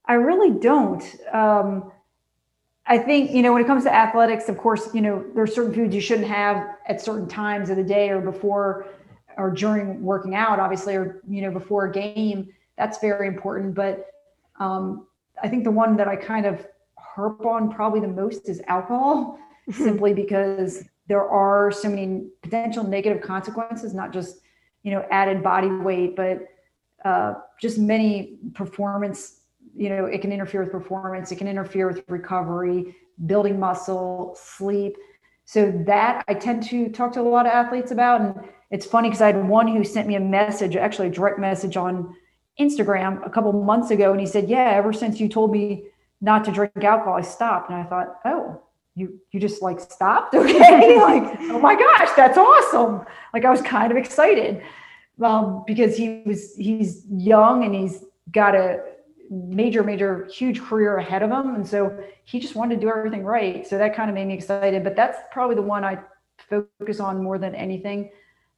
I 0.05 0.13
really 0.15 0.59
don't 0.59 1.03
um 1.33 1.91
I 2.85 2.97
think, 2.97 3.31
you 3.31 3.41
know, 3.41 3.53
when 3.53 3.61
it 3.61 3.67
comes 3.67 3.83
to 3.83 3.93
athletics, 3.93 4.49
of 4.49 4.57
course, 4.57 4.89
you 4.93 5.01
know, 5.01 5.23
there's 5.35 5.53
certain 5.53 5.73
foods 5.73 5.93
you 5.93 6.01
shouldn't 6.01 6.27
have 6.27 6.75
at 6.87 6.99
certain 6.99 7.27
times 7.27 7.69
of 7.69 7.77
the 7.77 7.83
day 7.83 8.09
or 8.09 8.21
before 8.21 8.87
or 9.37 9.51
during 9.51 10.01
working 10.01 10.35
out, 10.35 10.59
obviously, 10.59 10.95
or, 10.95 11.21
you 11.27 11.41
know, 11.41 11.51
before 11.51 11.85
a 11.85 11.91
game. 11.91 12.49
That's 12.77 12.99
very 12.99 13.27
important. 13.27 13.75
But 13.75 14.07
um, 14.59 15.07
I 15.41 15.47
think 15.47 15.63
the 15.63 15.71
one 15.71 15.95
that 15.97 16.07
I 16.07 16.15
kind 16.15 16.45
of 16.45 16.67
harp 16.97 17.45
on 17.45 17.71
probably 17.71 17.99
the 17.99 18.07
most 18.07 18.49
is 18.49 18.61
alcohol, 18.67 19.39
simply 19.71 20.13
because 20.13 20.83
there 21.07 21.27
are 21.27 21.71
so 21.71 21.89
many 21.89 22.27
potential 22.41 22.83
negative 22.83 23.21
consequences, 23.21 23.93
not 23.93 24.11
just, 24.11 24.39
you 24.83 24.91
know, 24.91 25.05
added 25.11 25.43
body 25.43 25.69
weight, 25.69 26.15
but 26.15 26.47
uh, 27.05 27.35
just 27.59 27.77
many 27.77 28.37
performance 28.53 29.40
you 29.75 29.89
know, 29.89 30.05
it 30.05 30.21
can 30.21 30.31
interfere 30.31 30.63
with 30.63 30.71
performance, 30.71 31.31
it 31.31 31.37
can 31.37 31.47
interfere 31.47 31.87
with 31.87 32.03
recovery, 32.07 32.95
building 33.25 33.59
muscle, 33.59 34.37
sleep. 34.39 34.95
So 35.45 35.71
that 35.85 36.23
I 36.27 36.33
tend 36.33 36.63
to 36.69 36.89
talk 36.89 37.13
to 37.13 37.21
a 37.21 37.23
lot 37.23 37.45
of 37.45 37.51
athletes 37.51 37.91
about. 37.91 38.21
And 38.21 38.35
it's 38.69 38.85
funny 38.85 39.09
because 39.09 39.21
I 39.21 39.27
had 39.27 39.47
one 39.47 39.67
who 39.67 39.83
sent 39.83 40.07
me 40.07 40.15
a 40.15 40.19
message, 40.19 40.75
actually 40.75 41.07
a 41.07 41.11
direct 41.11 41.39
message 41.39 41.75
on 41.77 42.15
Instagram 42.59 43.25
a 43.25 43.29
couple 43.29 43.51
months 43.53 43.91
ago. 43.91 44.11
And 44.11 44.19
he 44.19 44.25
said, 44.25 44.49
Yeah, 44.49 44.71
ever 44.71 44.93
since 44.93 45.19
you 45.19 45.27
told 45.27 45.51
me 45.51 45.85
not 46.21 46.45
to 46.45 46.51
drink 46.51 46.71
alcohol, 46.83 47.15
I 47.15 47.21
stopped. 47.21 47.69
And 47.69 47.79
I 47.79 47.83
thought, 47.83 48.19
Oh, 48.23 48.61
you 48.95 49.19
you 49.31 49.39
just 49.39 49.61
like 49.61 49.79
stopped? 49.79 50.33
Okay. 50.35 50.97
like, 50.97 51.37
oh 51.41 51.59
my 51.59 51.75
gosh, 51.75 52.09
that's 52.15 52.37
awesome. 52.37 53.05
Like 53.33 53.45
I 53.45 53.49
was 53.49 53.61
kind 53.61 53.91
of 53.91 53.97
excited. 53.97 54.61
Um, 55.21 55.63
because 55.67 55.97
he 55.97 56.23
was 56.25 56.55
he's 56.55 57.05
young 57.09 57.63
and 57.63 57.75
he's 57.75 58.03
got 58.31 58.55
a 58.55 58.81
major, 59.31 59.81
major, 59.81 60.25
huge 60.25 60.61
career 60.61 60.97
ahead 60.97 61.23
of 61.23 61.31
him. 61.31 61.55
And 61.55 61.65
so 61.65 61.97
he 62.25 62.39
just 62.39 62.53
wanted 62.53 62.75
to 62.75 62.81
do 62.81 62.89
everything 62.89 63.23
right. 63.23 63.65
So 63.65 63.77
that 63.77 63.95
kind 63.95 64.09
of 64.09 64.13
made 64.13 64.27
me 64.27 64.33
excited. 64.33 64.83
But 64.83 64.95
that's 64.95 65.17
probably 65.31 65.55
the 65.55 65.61
one 65.61 65.85
I 65.85 65.99
focus 66.49 66.99
on 66.99 67.23
more 67.23 67.37
than 67.37 67.55
anything. 67.55 68.11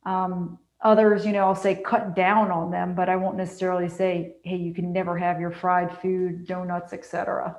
Um, 0.06 0.58
others, 0.82 1.26
you 1.26 1.32
know, 1.32 1.46
I'll 1.46 1.56
say 1.56 1.76
cut 1.76 2.16
down 2.16 2.50
on 2.50 2.72
them, 2.72 2.96
but 2.96 3.08
I 3.08 3.16
won't 3.16 3.38
necessarily 3.38 3.88
say, 3.88 4.36
hey, 4.44 4.58
you 4.58 4.74
can 4.74 4.92
never 4.92 5.16
have 5.16 5.40
your 5.40 5.52
fried 5.52 5.96
food, 6.00 6.48
donuts, 6.48 6.92
etc. 6.92 7.56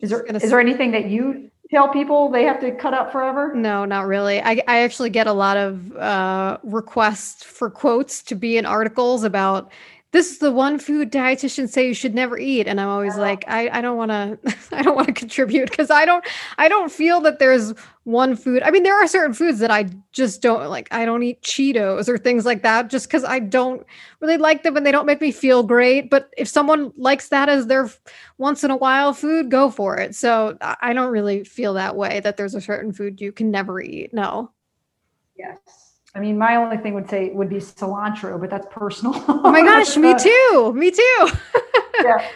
Is 0.00 0.10
there, 0.10 0.22
is 0.24 0.50
there 0.50 0.58
anything 0.58 0.90
that 0.92 1.10
you 1.10 1.50
tell 1.70 1.88
people 1.88 2.30
they 2.30 2.44
have 2.44 2.60
to 2.60 2.72
cut 2.72 2.94
out 2.94 3.12
forever? 3.12 3.54
No, 3.54 3.84
not 3.84 4.06
really. 4.06 4.40
I, 4.40 4.62
I 4.66 4.78
actually 4.80 5.10
get 5.10 5.26
a 5.26 5.32
lot 5.32 5.56
of 5.56 5.96
uh, 5.96 6.58
requests 6.64 7.44
for 7.44 7.70
quotes 7.70 8.22
to 8.24 8.34
be 8.34 8.56
in 8.56 8.66
articles 8.66 9.22
about 9.22 9.70
this 10.12 10.30
is 10.30 10.38
the 10.38 10.52
one 10.52 10.78
food 10.78 11.12
dietitians 11.12 11.70
say 11.70 11.86
you 11.86 11.94
should 11.94 12.14
never 12.14 12.38
eat. 12.38 12.66
And 12.66 12.80
i'm 12.80 12.88
always 12.88 13.16
like 13.16 13.44
i, 13.48 13.68
I 13.68 13.80
don't 13.80 13.96
want 13.96 14.10
to 14.10 14.38
i 14.72 14.82
don't 14.82 14.96
want 14.96 15.08
to 15.08 15.12
contribute 15.12 15.70
because 15.70 15.90
i 15.90 16.04
don't 16.04 16.24
i 16.58 16.68
don't 16.68 16.90
feel 16.90 17.20
that 17.22 17.38
there's 17.38 17.74
one 18.04 18.36
food 18.36 18.62
i 18.62 18.70
mean 18.70 18.82
there 18.82 18.96
are 18.96 19.06
certain 19.06 19.34
foods 19.34 19.58
that 19.58 19.70
i 19.70 19.88
just 20.12 20.40
don't 20.40 20.68
like 20.70 20.88
i 20.92 21.04
don't 21.04 21.22
eat 21.22 21.42
cheetos 21.42 22.08
or 22.08 22.18
things 22.18 22.44
like 22.44 22.62
that 22.62 22.88
just 22.88 23.06
because 23.06 23.24
i 23.24 23.38
don't 23.38 23.84
really 24.20 24.36
like 24.36 24.62
them 24.62 24.76
and 24.76 24.86
they 24.86 24.92
don't 24.92 25.06
make 25.06 25.20
me 25.20 25.30
feel 25.30 25.62
great. 25.62 26.08
But 26.10 26.30
if 26.36 26.48
someone 26.48 26.92
likes 26.96 27.28
that 27.28 27.48
as 27.48 27.66
their 27.66 27.90
once 28.38 28.64
in 28.64 28.70
a 28.70 28.76
while 28.76 29.12
food 29.12 29.50
go 29.50 29.70
for 29.70 29.98
it. 29.98 30.14
So 30.14 30.56
i 30.60 30.92
don't 30.92 31.12
really 31.12 31.44
feel 31.44 31.74
that 31.74 31.96
way 31.96 32.20
that 32.20 32.36
there's 32.36 32.54
a 32.54 32.60
certain 32.60 32.92
food 32.92 33.20
you 33.20 33.32
can 33.32 33.50
never 33.50 33.80
eat 33.80 34.14
no. 34.14 34.50
Yes 35.36 35.85
I 36.16 36.18
mean, 36.18 36.38
my 36.38 36.56
only 36.56 36.78
thing 36.78 36.94
would 36.94 37.10
say 37.10 37.30
would 37.34 37.50
be 37.50 37.56
cilantro, 37.56 38.40
but 38.40 38.48
that's 38.48 38.66
personal. 38.70 39.12
Oh 39.28 39.52
my 39.52 39.62
gosh, 39.62 39.96
me 39.96 40.12
uh, 40.12 40.18
too. 40.18 40.72
Me 40.74 40.90
too. 40.90 41.28
yeah. 42.02 42.26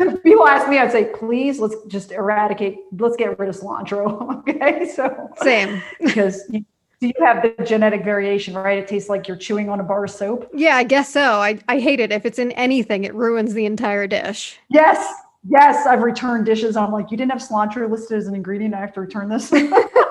If 0.00 0.22
people 0.24 0.46
ask 0.46 0.68
me, 0.68 0.78
I'd 0.78 0.92
say, 0.92 1.10
please, 1.14 1.60
let's 1.60 1.76
just 1.86 2.12
eradicate, 2.12 2.78
let's 2.98 3.16
get 3.16 3.38
rid 3.38 3.48
of 3.48 3.56
cilantro. 3.56 4.38
okay. 4.48 4.90
So 4.94 5.30
same. 5.40 5.80
because 6.00 6.42
you, 6.50 6.64
you 7.00 7.12
have 7.20 7.42
the 7.42 7.64
genetic 7.64 8.04
variation, 8.04 8.54
right? 8.54 8.78
It 8.78 8.88
tastes 8.88 9.08
like 9.08 9.28
you're 9.28 9.36
chewing 9.36 9.70
on 9.70 9.80
a 9.80 9.84
bar 9.84 10.04
of 10.04 10.10
soap. 10.10 10.50
Yeah, 10.52 10.76
I 10.76 10.84
guess 10.84 11.10
so. 11.10 11.40
I, 11.40 11.58
I 11.68 11.78
hate 11.78 12.00
it. 12.00 12.12
If 12.12 12.26
it's 12.26 12.38
in 12.38 12.52
anything, 12.52 13.04
it 13.04 13.14
ruins 13.14 13.54
the 13.54 13.66
entire 13.66 14.06
dish. 14.06 14.58
Yes. 14.68 15.12
Yes. 15.48 15.86
I've 15.86 16.02
returned 16.02 16.44
dishes. 16.44 16.76
I'm 16.76 16.92
like, 16.92 17.10
you 17.10 17.16
didn't 17.16 17.32
have 17.32 17.40
cilantro 17.40 17.88
listed 17.88 18.18
as 18.18 18.26
an 18.26 18.34
ingredient. 18.34 18.74
I 18.74 18.80
have 18.80 18.92
to 18.94 19.00
return 19.00 19.28
this. 19.28 19.52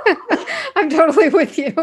I'm 0.75 0.89
totally 0.89 1.29
with 1.29 1.57
you. 1.57 1.73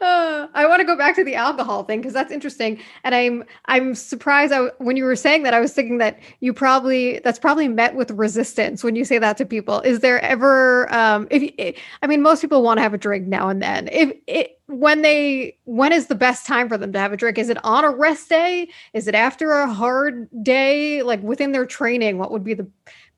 Uh, 0.00 0.48
I 0.54 0.66
want 0.66 0.80
to 0.80 0.86
go 0.86 0.96
back 0.96 1.14
to 1.16 1.24
the 1.24 1.34
alcohol 1.34 1.84
thing 1.84 2.00
because 2.00 2.12
that's 2.12 2.32
interesting, 2.32 2.80
and 3.04 3.14
I'm 3.14 3.44
I'm 3.66 3.94
surprised. 3.94 4.52
I, 4.52 4.70
when 4.78 4.96
you 4.96 5.04
were 5.04 5.16
saying 5.16 5.42
that, 5.44 5.54
I 5.54 5.60
was 5.60 5.72
thinking 5.72 5.98
that 5.98 6.18
you 6.40 6.52
probably 6.52 7.20
that's 7.24 7.38
probably 7.38 7.68
met 7.68 7.94
with 7.94 8.10
resistance 8.12 8.82
when 8.82 8.96
you 8.96 9.04
say 9.04 9.18
that 9.18 9.36
to 9.38 9.44
people. 9.44 9.80
Is 9.80 10.00
there 10.00 10.20
ever, 10.20 10.92
um, 10.92 11.28
if 11.30 11.76
I 12.02 12.06
mean, 12.06 12.22
most 12.22 12.40
people 12.40 12.62
want 12.62 12.78
to 12.78 12.82
have 12.82 12.94
a 12.94 12.98
drink 12.98 13.26
now 13.26 13.48
and 13.48 13.62
then. 13.62 13.88
If 13.92 14.12
it 14.26 14.60
when 14.66 15.02
they 15.02 15.56
when 15.64 15.92
is 15.92 16.06
the 16.06 16.14
best 16.14 16.46
time 16.46 16.68
for 16.68 16.78
them 16.78 16.92
to 16.92 16.98
have 16.98 17.12
a 17.12 17.16
drink? 17.16 17.38
Is 17.38 17.48
it 17.48 17.62
on 17.64 17.84
a 17.84 17.90
rest 17.90 18.28
day? 18.28 18.68
Is 18.92 19.08
it 19.08 19.14
after 19.14 19.52
a 19.52 19.72
hard 19.72 20.28
day? 20.42 21.02
Like 21.02 21.22
within 21.22 21.52
their 21.52 21.66
training, 21.66 22.18
what 22.18 22.30
would 22.30 22.44
be 22.44 22.54
the 22.54 22.68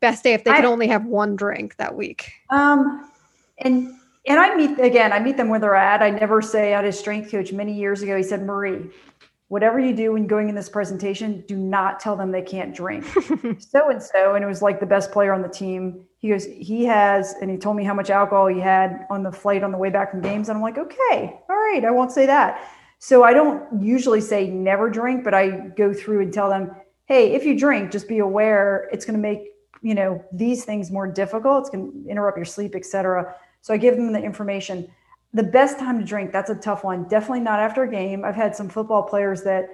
best 0.00 0.24
day 0.24 0.34
if 0.34 0.44
they 0.44 0.52
could 0.52 0.64
only 0.64 0.88
have 0.88 1.06
one 1.06 1.36
drink 1.36 1.76
that 1.76 1.94
week? 1.94 2.32
Um, 2.50 3.10
and 3.58 3.94
and 4.26 4.38
I 4.38 4.54
meet 4.54 4.78
again, 4.78 5.12
I 5.12 5.18
meet 5.18 5.36
them 5.36 5.48
where 5.48 5.60
they're 5.60 5.74
at. 5.74 6.02
I 6.02 6.10
never 6.10 6.40
say 6.40 6.74
I 6.74 6.76
had 6.76 6.84
a 6.84 6.92
strength 6.92 7.30
coach 7.30 7.52
many 7.52 7.74
years 7.74 8.02
ago. 8.02 8.16
He 8.16 8.22
said, 8.22 8.42
Marie, 8.42 8.90
whatever 9.48 9.78
you 9.78 9.94
do 9.94 10.12
when 10.12 10.26
going 10.26 10.48
in 10.48 10.54
this 10.54 10.68
presentation, 10.68 11.44
do 11.46 11.56
not 11.56 12.00
tell 12.00 12.16
them 12.16 12.30
they 12.30 12.42
can't 12.42 12.74
drink. 12.74 13.04
so 13.58 13.90
and 13.90 14.02
so, 14.02 14.34
and 14.34 14.44
it 14.44 14.46
was 14.46 14.62
like 14.62 14.80
the 14.80 14.86
best 14.86 15.10
player 15.12 15.32
on 15.32 15.42
the 15.42 15.48
team. 15.48 16.04
He 16.18 16.28
goes, 16.28 16.44
he 16.44 16.84
has, 16.84 17.34
and 17.40 17.50
he 17.50 17.56
told 17.56 17.76
me 17.76 17.84
how 17.84 17.94
much 17.94 18.10
alcohol 18.10 18.46
he 18.46 18.60
had 18.60 19.06
on 19.10 19.22
the 19.22 19.32
flight 19.32 19.64
on 19.64 19.72
the 19.72 19.78
way 19.78 19.90
back 19.90 20.12
from 20.12 20.20
games. 20.20 20.48
And 20.48 20.56
I'm 20.56 20.62
like, 20.62 20.78
okay, 20.78 21.38
all 21.50 21.56
right, 21.56 21.84
I 21.84 21.90
won't 21.90 22.12
say 22.12 22.26
that. 22.26 22.66
So 23.00 23.24
I 23.24 23.34
don't 23.34 23.82
usually 23.82 24.20
say 24.20 24.48
never 24.48 24.88
drink, 24.88 25.24
but 25.24 25.34
I 25.34 25.50
go 25.50 25.92
through 25.92 26.22
and 26.22 26.32
tell 26.32 26.48
them, 26.48 26.70
hey, 27.06 27.32
if 27.32 27.44
you 27.44 27.58
drink, 27.58 27.90
just 27.90 28.06
be 28.06 28.20
aware 28.20 28.88
it's 28.92 29.04
going 29.04 29.16
to 29.16 29.22
make 29.22 29.48
you 29.82 29.94
know 29.94 30.24
these 30.32 30.64
things 30.64 30.90
more 30.90 31.06
difficult. 31.06 31.62
It's 31.62 31.70
going 31.70 32.04
to 32.04 32.08
interrupt 32.08 32.38
your 32.38 32.44
sleep, 32.44 32.74
etc. 32.74 33.34
So 33.62 33.72
I 33.72 33.78
give 33.78 33.96
them 33.96 34.12
the 34.12 34.22
information. 34.22 34.88
The 35.32 35.42
best 35.42 35.78
time 35.78 35.98
to 35.98 36.04
drink, 36.04 36.32
that's 36.32 36.50
a 36.50 36.54
tough 36.54 36.84
one. 36.84 37.08
Definitely 37.08 37.40
not 37.40 37.58
after 37.58 37.84
a 37.84 37.90
game. 37.90 38.24
I've 38.24 38.34
had 38.34 38.54
some 38.54 38.68
football 38.68 39.02
players 39.04 39.42
that 39.44 39.66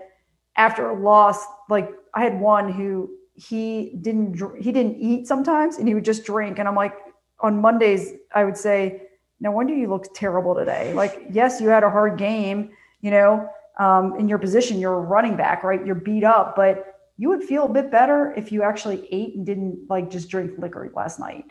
after 0.57 0.91
a 0.91 1.01
loss, 1.01 1.45
like 1.69 1.91
I 2.15 2.23
had 2.23 2.41
one 2.41 2.71
who 2.71 3.11
he 3.35 3.97
didn't 4.03 4.41
he 4.61 4.73
didn't 4.73 4.97
eat 5.01 5.27
sometimes 5.27 5.79
and 5.79 5.87
he 5.87 5.95
would 5.95 6.05
just 6.05 6.25
drink 6.25 6.59
and 6.59 6.67
I'm 6.67 6.75
like 6.75 6.95
on 7.39 7.61
Mondays 7.61 8.15
I 8.35 8.45
would 8.45 8.57
say 8.57 9.03
no 9.39 9.53
wonder 9.53 9.73
you 9.73 9.89
look 9.89 10.13
terrible 10.15 10.55
today. 10.55 10.93
Like 10.93 11.29
yes, 11.31 11.61
you 11.61 11.69
had 11.69 11.85
a 11.85 11.91
hard 11.91 12.19
game, 12.19 12.71
you 13.01 13.13
know, 13.13 13.49
um, 13.79 14.17
in 14.19 14.29
your 14.29 14.39
position 14.39 14.81
you're 14.81 14.95
a 14.95 15.01
running 15.01 15.37
back, 15.37 15.63
right? 15.63 15.85
You're 15.87 15.95
beat 15.95 16.25
up, 16.25 16.57
but 16.57 16.97
you 17.17 17.29
would 17.29 17.45
feel 17.45 17.65
a 17.65 17.69
bit 17.69 17.91
better 17.91 18.35
if 18.37 18.51
you 18.51 18.63
actually 18.63 19.09
ate 19.13 19.37
and 19.37 19.47
didn't 19.47 19.89
like 19.89 20.11
just 20.11 20.29
drink 20.29 20.59
liquor 20.59 20.91
last 20.95 21.21
night. 21.21 21.45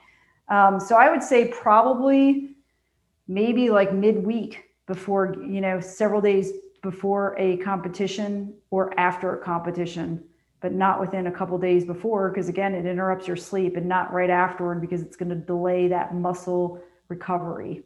Um, 0.49 0.79
so 0.79 0.95
I 0.95 1.09
would 1.09 1.23
say 1.23 1.47
probably 1.47 2.55
maybe 3.27 3.69
like 3.69 3.93
midweek 3.93 4.63
before, 4.85 5.35
you 5.41 5.61
know, 5.61 5.79
several 5.79 6.21
days 6.21 6.51
before 6.81 7.35
a 7.37 7.57
competition 7.57 8.53
or 8.69 8.97
after 8.99 9.33
a 9.33 9.43
competition, 9.43 10.23
but 10.61 10.71
not 10.71 10.99
within 10.99 11.27
a 11.27 11.31
couple 11.31 11.57
days 11.57 11.85
before, 11.85 12.29
because 12.29 12.47
again, 12.47 12.73
it 12.73 12.85
interrupts 12.85 13.27
your 13.27 13.35
sleep 13.35 13.75
and 13.75 13.87
not 13.87 14.13
right 14.13 14.29
afterward 14.29 14.79
because 14.79 15.01
it's 15.01 15.17
going 15.17 15.29
to 15.29 15.35
delay 15.35 15.87
that 15.89 16.15
muscle 16.15 16.81
recovery. 17.09 17.83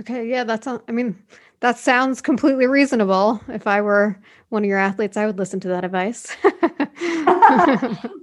Okay, 0.00 0.28
yeah, 0.28 0.44
that's 0.44 0.66
I 0.66 0.80
mean, 0.90 1.16
that 1.60 1.78
sounds 1.78 2.22
completely 2.22 2.66
reasonable. 2.66 3.40
If 3.48 3.66
I 3.66 3.82
were 3.82 4.18
one 4.48 4.64
of 4.64 4.68
your 4.68 4.78
athletes, 4.78 5.16
I 5.16 5.26
would 5.26 5.38
listen 5.38 5.60
to 5.60 5.68
that 5.68 5.84
advice. 5.84 6.34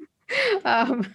um, 0.66 1.06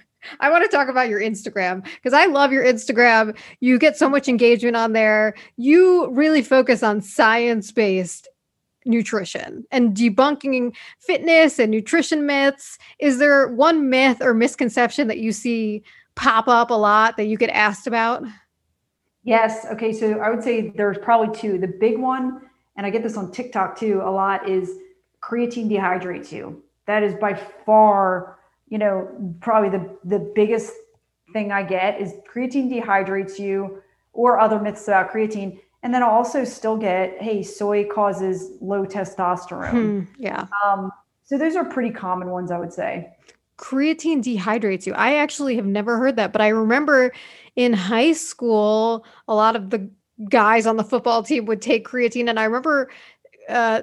I 0.41 0.51
want 0.51 0.65
to 0.65 0.75
talk 0.75 0.89
about 0.89 1.09
your 1.09 1.21
Instagram 1.21 1.85
because 1.85 2.13
I 2.13 2.27
love 2.27 2.53
your 2.53 2.65
Instagram. 2.65 3.37
You 3.61 3.79
get 3.79 3.97
so 3.97 4.09
much 4.09 4.29
engagement 4.29 4.77
on 4.77 4.93
there. 4.93 5.35
You 5.57 6.11
really 6.11 6.43
focus 6.43 6.83
on 6.83 7.01
science 7.01 7.73
based 7.73 8.29
nutrition 8.87 9.65
and 9.71 9.97
debunking 9.97 10.75
fitness 10.99 11.59
and 11.59 11.71
nutrition 11.71 12.27
myths. 12.27 12.79
Is 12.99 13.19
there 13.19 13.49
one 13.49 13.89
myth 13.89 14.19
or 14.21 14.35
misconception 14.35 15.09
that 15.09 15.19
you 15.19 15.33
see 15.33 15.83
pop 16.15 16.49
up 16.49 16.71
a 16.71 16.75
lot 16.75 17.17
that 17.17 17.27
you 17.27 17.37
get 17.37 17.51
asked 17.51 17.87
about? 17.87 18.25
Yes. 19.23 19.67
Okay. 19.73 19.93
So 19.93 20.19
I 20.19 20.31
would 20.31 20.43
say 20.43 20.71
there's 20.77 20.99
probably 20.99 21.35
two. 21.35 21.59
The 21.59 21.69
big 21.69 21.99
one, 21.99 22.43
and 22.77 22.87
I 22.87 22.91
get 22.91 23.03
this 23.03 23.17
on 23.17 23.33
TikTok 23.33 23.79
too 23.79 24.03
a 24.05 24.11
lot, 24.11 24.49
is 24.49 24.79
creatine 25.23 25.71
dehydrates 25.71 26.31
you. 26.31 26.63
That 26.87 27.03
is 27.03 27.15
by 27.15 27.35
far 27.65 28.39
you 28.75 28.79
know, 28.79 29.09
probably 29.39 29.69
the, 29.69 29.97
the 30.05 30.19
biggest 30.35 30.73
thing 31.33 31.53
I 31.53 31.63
get 31.63 32.01
is 32.01 32.13
creatine 32.29 32.69
dehydrates 32.69 33.39
you 33.39 33.81
or 34.13 34.41
other 34.41 34.59
myths 34.59 34.89
about 34.89 35.13
creatine. 35.13 35.61
And 35.85 35.95
then 35.95 36.03
I'll 36.03 36.11
also 36.11 36.43
still 36.43 36.77
get, 36.77 37.23
hey, 37.23 37.45
soy 37.45 37.85
causes 37.85 38.59
low 38.61 38.85
testosterone. 38.85 39.71
Hmm, 39.71 40.01
yeah. 40.19 40.49
Um, 40.67 40.91
so 41.23 41.39
those 41.39 41.55
are 41.55 41.65
pretty 41.65 41.91
common 41.91 42.31
ones, 42.31 42.51
I 42.51 42.59
would 42.59 42.73
say. 42.73 43.11
Creatine 43.59 44.25
dehydrates 44.25 44.87
you. 44.87 44.95
I 44.95 45.19
actually 45.19 45.55
have 45.55 45.67
never 45.67 45.97
heard 45.97 46.17
that, 46.17 46.33
but 46.33 46.41
I 46.41 46.49
remember 46.49 47.13
in 47.55 47.75
high 47.75 48.13
school, 48.13 49.07
a 49.29 49.37
lot 49.37 49.55
of 49.55 49.71
the 49.71 49.89
guys 50.29 50.67
on 50.67 50.79
the 50.79 50.83
football 50.83 51.23
team 51.23 51.45
would 51.45 51.63
take 51.63 51.87
creatine. 51.87 52.29
And 52.29 52.41
I 52.41 52.45
remember 52.45 52.91
uh, 53.49 53.83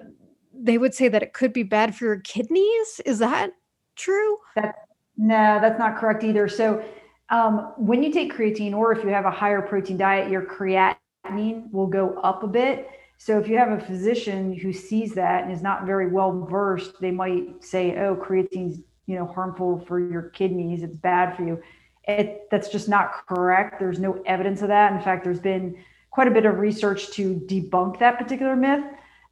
they 0.53 0.77
would 0.77 0.93
say 0.93 1.07
that 1.07 1.23
it 1.23 1.31
could 1.31 1.53
be 1.53 1.63
bad 1.63 1.95
for 1.95 2.03
your 2.03 2.19
kidneys. 2.19 2.99
Is 3.05 3.19
that 3.19 3.53
true? 4.01 4.37
That, 4.55 4.87
no, 5.17 5.59
that's 5.61 5.79
not 5.79 5.97
correct 5.97 6.23
either. 6.23 6.47
So 6.47 6.83
um, 7.29 7.73
when 7.77 8.03
you 8.03 8.11
take 8.11 8.33
creatine, 8.33 8.73
or 8.73 8.91
if 8.91 9.03
you 9.03 9.09
have 9.09 9.25
a 9.25 9.31
higher 9.31 9.61
protein 9.61 9.97
diet, 9.97 10.29
your 10.29 10.43
creatinine 10.43 11.71
will 11.71 11.87
go 11.87 12.15
up 12.19 12.43
a 12.43 12.47
bit. 12.47 12.89
So 13.17 13.39
if 13.39 13.47
you 13.47 13.57
have 13.57 13.71
a 13.71 13.79
physician 13.79 14.53
who 14.57 14.73
sees 14.73 15.13
that 15.13 15.43
and 15.43 15.51
is 15.51 15.61
not 15.61 15.85
very 15.85 16.07
well 16.07 16.47
versed, 16.49 16.99
they 16.99 17.11
might 17.11 17.63
say, 17.63 17.97
"Oh, 17.97 18.15
creatine's 18.15 18.79
you 19.05 19.15
know 19.15 19.27
harmful 19.27 19.83
for 19.87 19.99
your 19.99 20.23
kidneys. 20.23 20.81
It's 20.83 20.97
bad 20.97 21.37
for 21.37 21.43
you." 21.43 21.61
It, 22.07 22.47
that's 22.49 22.69
just 22.69 22.89
not 22.89 23.27
correct. 23.27 23.79
There's 23.79 23.99
no 23.99 24.21
evidence 24.25 24.63
of 24.63 24.69
that. 24.69 24.91
In 24.91 24.99
fact, 25.01 25.23
there's 25.23 25.39
been 25.39 25.77
quite 26.09 26.27
a 26.27 26.31
bit 26.31 26.45
of 26.45 26.57
research 26.57 27.11
to 27.11 27.35
debunk 27.35 27.99
that 27.99 28.17
particular 28.17 28.55
myth. 28.55 28.83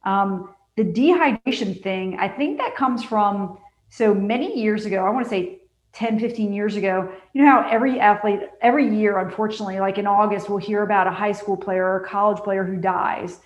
Um, 0.04 0.54
the 0.76 0.84
dehydration 0.84 1.82
thing, 1.82 2.16
I 2.18 2.28
think 2.28 2.58
that 2.58 2.76
comes 2.76 3.02
from 3.02 3.58
so 3.90 4.14
many 4.14 4.58
years 4.58 4.86
ago, 4.86 5.04
I 5.04 5.10
want 5.10 5.26
to 5.26 5.30
say 5.30 5.58
10, 5.92 6.20
15 6.20 6.52
years 6.52 6.76
ago, 6.76 7.12
you 7.34 7.44
know 7.44 7.50
how 7.50 7.68
every 7.68 7.98
athlete, 7.98 8.40
every 8.62 8.96
year, 8.96 9.18
unfortunately, 9.18 9.80
like 9.80 9.98
in 9.98 10.06
August, 10.06 10.48
we'll 10.48 10.58
hear 10.58 10.84
about 10.84 11.08
a 11.08 11.10
high 11.10 11.32
school 11.32 11.56
player 11.56 11.84
or 11.84 12.04
a 12.04 12.08
college 12.08 12.42
player 12.42 12.64
who 12.64 12.76
dies. 12.76 13.40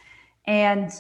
And, 0.47 0.91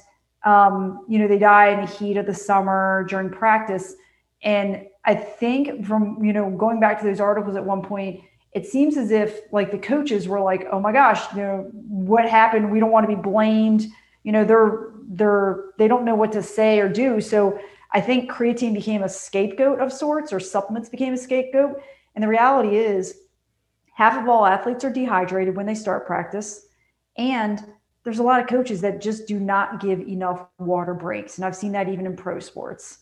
um, 0.45 1.05
you 1.09 1.19
know, 1.19 1.29
they 1.29 1.39
die 1.39 1.69
in 1.69 1.83
the 1.83 1.87
heat 1.87 2.17
of 2.17 2.25
the 2.25 2.35
summer 2.35 3.05
during 3.09 3.29
practice. 3.29 3.95
And 4.43 4.87
I 5.05 5.15
think 5.15 5.87
from, 5.87 6.25
you 6.25 6.33
know, 6.33 6.51
going 6.51 6.81
back 6.81 6.99
to 7.01 7.07
those 7.07 7.21
articles 7.21 7.57
at 7.57 7.65
one 7.65 7.83
point, 7.83 8.21
it 8.53 8.67
seems 8.67 8.97
as 8.97 9.11
if 9.11 9.41
like 9.53 9.71
the 9.71 9.79
coaches 9.79 10.27
were 10.27 10.41
like, 10.41 10.67
oh 10.73 10.81
my 10.81 10.93
gosh, 10.93 11.21
you 11.35 11.43
know, 11.43 11.71
what 11.73 12.27
happened? 12.29 12.71
We 12.71 12.81
don't 12.81 12.91
want 12.91 13.09
to 13.09 13.15
be 13.15 13.21
blamed. 13.21 13.87
You 14.23 14.33
know, 14.33 14.45
they're, 14.45 14.93
they're, 15.09 15.65
they 15.77 15.89
don't 15.89 16.05
know 16.07 16.15
what 16.15 16.33
to 16.33 16.43
say 16.43 16.79
or 16.79 16.89
do. 16.89 17.21
So 17.21 17.59
I 17.95 18.01
think 18.01 18.31
creatine 18.31 18.75
became 18.75 19.05
a 19.05 19.09
scapegoat 19.09 19.81
of 19.81 19.93
sorts 19.93 20.33
or 20.33 20.41
supplements 20.41 20.89
became 20.89 21.15
a 21.15 21.17
scapegoat. 21.17 21.81
And 22.15 22.25
the 22.25 22.29
reality 22.29 22.77
is 22.77 23.21
half 23.95 24.21
of 24.21 24.29
all 24.29 24.45
athletes 24.45 24.85
are 24.85 24.93
dehydrated 24.93 25.57
when 25.57 25.65
they 25.65 25.77
start 25.77 26.07
practice. 26.07 26.67
And 27.17 27.65
there's 28.03 28.19
a 28.19 28.23
lot 28.23 28.41
of 28.41 28.49
coaches 28.49 28.81
that 28.81 29.01
just 29.01 29.29
do 29.29 29.39
not 29.39 29.81
give 29.81 30.01
enough 30.01 30.47
water 30.59 30.93
breaks. 30.93 31.39
And 31.39 31.45
I've 31.45 31.55
seen 31.55 31.71
that 31.73 31.89
even 31.89 32.05
in 32.05 32.17
pro 32.17 32.41
sports. 32.41 32.99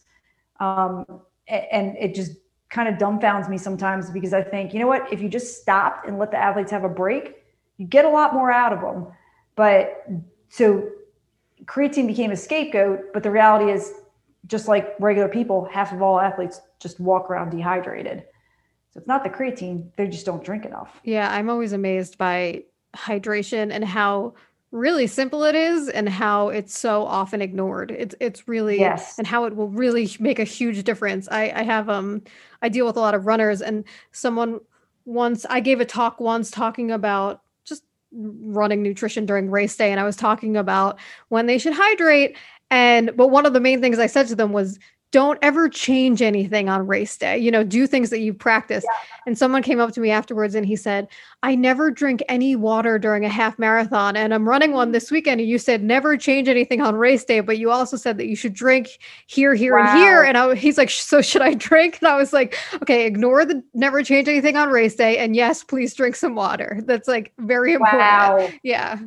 Um, 0.61 1.07
and 1.49 1.97
it 1.97 2.15
just 2.15 2.33
kind 2.69 2.89
of 2.89 2.97
dumbfounds 2.97 3.49
me 3.49 3.57
sometimes 3.57 4.11
because 4.11 4.35
I 4.35 4.43
think, 4.43 4.75
you 4.75 4.81
know 4.81 4.87
what, 4.87 5.11
if 5.11 5.23
you 5.23 5.29
just 5.29 5.61
stopped 5.61 6.07
and 6.07 6.19
let 6.19 6.31
the 6.31 6.37
athletes 6.37 6.71
have 6.71 6.85
a 6.85 6.89
break, 6.89 7.37
you 7.79 7.87
get 7.87 8.05
a 8.05 8.09
lot 8.09 8.35
more 8.35 8.53
out 8.53 8.73
of 8.75 8.81
them. 8.81 9.09
But 9.57 10.07
so 10.51 10.89
creatine 11.65 12.07
became 12.07 12.31
a 12.31 12.37
scapegoat, 12.37 13.13
but 13.15 13.23
the 13.23 13.31
reality 13.31 13.73
is 13.73 13.93
just 14.47 14.69
like 14.69 14.95
regular 14.99 15.29
people, 15.29 15.69
half 15.71 15.93
of 15.93 16.03
all 16.03 16.21
athletes 16.21 16.61
just 16.81 16.99
walk 17.01 17.31
around 17.31 17.51
dehydrated. 17.51 18.25
So 18.91 18.99
it's 18.99 19.07
not 19.07 19.25
the 19.25 19.31
creatine, 19.31 19.95
they 19.97 20.07
just 20.09 20.27
don't 20.27 20.45
drink 20.45 20.65
enough. 20.65 21.01
Yeah, 21.05 21.33
I'm 21.33 21.49
always 21.49 21.73
amazed 21.73 22.19
by 22.19 22.65
hydration 22.95 23.73
and 23.73 23.85
how 23.85 24.35
really 24.73 25.07
simple 25.07 25.45
it 25.45 25.55
is 25.55 25.89
and 25.89 26.09
how 26.09 26.49
it's 26.49 26.77
so 26.77 27.05
often 27.05 27.41
ignored. 27.41 27.91
It's 27.91 28.15
it's 28.21 28.49
really 28.49 28.81
yes. 28.81 29.19
and 29.19 29.27
how 29.27 29.45
it 29.45 29.55
will 29.55 29.69
really 29.69 30.11
make 30.19 30.39
a 30.39 30.45
huge 30.45 30.83
difference. 30.83 31.29
I 31.31 31.53
I 31.55 31.63
have 31.63 31.89
um 31.89 32.23
I 32.63 32.69
deal 32.69 32.87
with 32.87 32.97
a 32.97 33.01
lot 33.01 33.15
of 33.15 33.27
runners 33.27 33.63
and 33.63 33.85
someone 34.13 34.61
once 35.05 35.45
I 35.49 35.61
gave 35.61 35.81
a 35.81 35.85
talk 35.85 36.21
once 36.21 36.51
talking 36.51 36.91
about 36.91 37.43
just 37.65 37.85
running 38.13 38.83
nutrition 38.83 39.27
during 39.27 39.51
race 39.51 39.77
day 39.77 39.91
and 39.91 40.01
I 40.01 40.05
was 40.05 40.17
talking 40.17 40.57
about 40.57 40.99
when 41.29 41.47
they 41.47 41.59
should 41.59 41.75
hydrate 41.75 42.37
and 42.73 43.15
but 43.15 43.29
one 43.29 43.45
of 43.45 43.53
the 43.53 43.61
main 43.61 43.83
things 43.83 43.99
I 43.99 44.07
said 44.07 44.27
to 44.29 44.35
them 44.35 44.53
was 44.53 44.79
don't 45.11 45.39
ever 45.43 45.69
change 45.69 46.23
anything 46.23 46.71
on 46.71 46.87
race 46.87 47.19
day. 47.19 47.37
You 47.37 47.51
know, 47.51 47.63
do 47.63 47.87
things 47.87 48.09
that 48.09 48.21
you 48.21 48.33
practice. 48.33 48.83
Yeah. 48.83 48.99
And 49.27 49.37
someone 49.37 49.63
came 49.63 49.79
up 49.79 49.93
to 49.93 50.01
me 50.01 50.11
afterwards 50.11 50.55
and 50.55 50.65
he 50.65 50.75
said, 50.75 51.07
I 51.43 51.55
never 51.55 51.91
drink 51.91 52.23
any 52.31 52.57
water 52.57 52.99
during 52.99 53.27
a 53.27 53.29
half 53.29 53.59
marathon. 53.59 54.17
And 54.17 54.33
I'm 54.33 54.49
running 54.49 54.73
one 54.73 54.89
mm. 54.89 54.93
this 54.95 55.11
weekend. 55.11 55.43
And 55.43 55.51
you 55.51 55.59
said, 55.59 55.83
never 55.83 56.17
change 56.17 56.49
anything 56.49 56.81
on 56.81 56.97
race 56.97 57.27
day. 57.27 57.41
But 57.41 57.59
you 57.59 57.71
also 57.71 57.99
said 57.99 58.17
that 58.17 58.27
you 58.27 58.35
should 58.35 58.55
drink 58.55 58.89
here, 59.27 59.55
here, 59.55 59.77
wow. 59.77 59.83
and 59.83 59.99
here. 59.99 60.23
And 60.23 60.39
I, 60.39 60.55
he's 60.55 60.79
like, 60.79 60.89
So 60.89 61.21
should 61.21 61.43
I 61.43 61.53
drink? 61.53 61.99
And 62.01 62.09
I 62.09 62.17
was 62.17 62.33
like, 62.33 62.57
Okay, 62.77 63.05
ignore 63.05 63.45
the 63.45 63.63
never 63.75 64.03
change 64.03 64.29
anything 64.29 64.57
on 64.57 64.71
race 64.71 64.95
day. 64.95 65.19
And 65.19 65.37
yes, 65.37 65.63
please 65.63 65.93
drink 65.93 66.17
some 66.17 66.35
water. 66.35 66.81
That's 66.87 67.07
like 67.07 67.35
very 67.39 67.75
important. 67.75 68.01
Wow. 68.01 68.49
Yeah. 68.63 68.99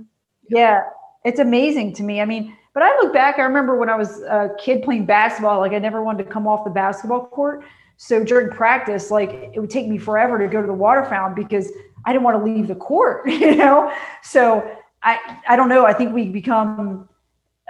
Yeah. 0.49 0.84
It's 1.23 1.39
amazing 1.39 1.95
to 1.95 2.04
me. 2.04 2.21
I 2.21 2.25
mean, 2.25 2.56
but 2.75 2.83
I 2.83 2.89
look 2.97 3.13
back, 3.13 3.39
I 3.39 3.43
remember 3.43 3.77
when 3.77 3.89
I 3.89 3.95
was 3.95 4.21
a 4.23 4.53
kid 4.59 4.83
playing 4.83 5.05
basketball, 5.05 5.61
like 5.61 5.71
I 5.71 5.79
never 5.79 6.03
wanted 6.03 6.25
to 6.25 6.29
come 6.29 6.45
off 6.45 6.65
the 6.65 6.69
basketball 6.69 7.25
court. 7.27 7.63
So 7.95 8.21
during 8.21 8.49
practice, 8.49 9.09
like 9.09 9.49
it 9.53 9.61
would 9.61 9.69
take 9.69 9.88
me 9.88 9.97
forever 9.97 10.38
to 10.38 10.49
go 10.49 10.59
to 10.59 10.67
the 10.67 10.73
water 10.73 11.05
fountain 11.05 11.41
because 11.41 11.71
I 12.05 12.11
didn't 12.11 12.25
want 12.25 12.38
to 12.38 12.43
leave 12.43 12.67
the 12.67 12.75
court, 12.75 13.25
you 13.29 13.55
know? 13.55 13.93
So 14.23 14.69
I, 15.01 15.39
I 15.47 15.55
don't 15.55 15.69
know. 15.69 15.85
I 15.85 15.93
think 15.93 16.13
we 16.13 16.27
become, 16.27 17.07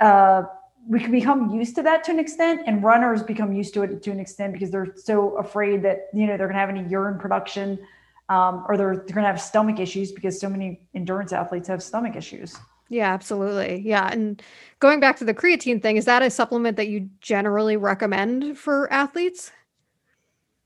uh, 0.01 0.45
we 0.87 0.99
can 0.99 1.11
become 1.11 1.51
used 1.51 1.75
to 1.75 1.83
that 1.83 2.03
to 2.05 2.11
an 2.11 2.17
extent 2.17 2.61
and 2.65 2.81
runners 2.81 3.21
become 3.21 3.53
used 3.53 3.75
to 3.75 3.83
it 3.83 4.01
to 4.01 4.09
an 4.09 4.19
extent 4.19 4.53
because 4.53 4.71
they're 4.71 4.95
so 4.95 5.37
afraid 5.37 5.83
that, 5.83 6.09
you 6.15 6.25
know, 6.25 6.35
they're 6.35 6.47
going 6.47 6.55
to 6.55 6.59
have 6.59 6.69
any 6.69 6.83
urine 6.89 7.19
production 7.19 7.77
um, 8.29 8.65
or 8.67 8.75
they're, 8.75 8.95
they're 8.95 9.13
going 9.13 9.23
to 9.23 9.29
have 9.29 9.39
stomach 9.39 9.79
issues 9.79 10.11
because 10.11 10.39
so 10.39 10.49
many 10.49 10.81
endurance 10.95 11.31
athletes 11.31 11.67
have 11.67 11.83
stomach 11.83 12.15
issues. 12.15 12.57
Yeah, 12.89 13.13
absolutely. 13.13 13.81
Yeah. 13.83 14.09
And 14.11 14.41
going 14.79 14.99
back 14.99 15.17
to 15.17 15.25
the 15.25 15.33
creatine 15.33 15.81
thing, 15.81 15.97
is 15.97 16.05
that 16.05 16.21
a 16.21 16.29
supplement 16.29 16.77
that 16.77 16.87
you 16.87 17.09
generally 17.19 17.77
recommend 17.77 18.57
for 18.57 18.91
athletes? 18.93 19.51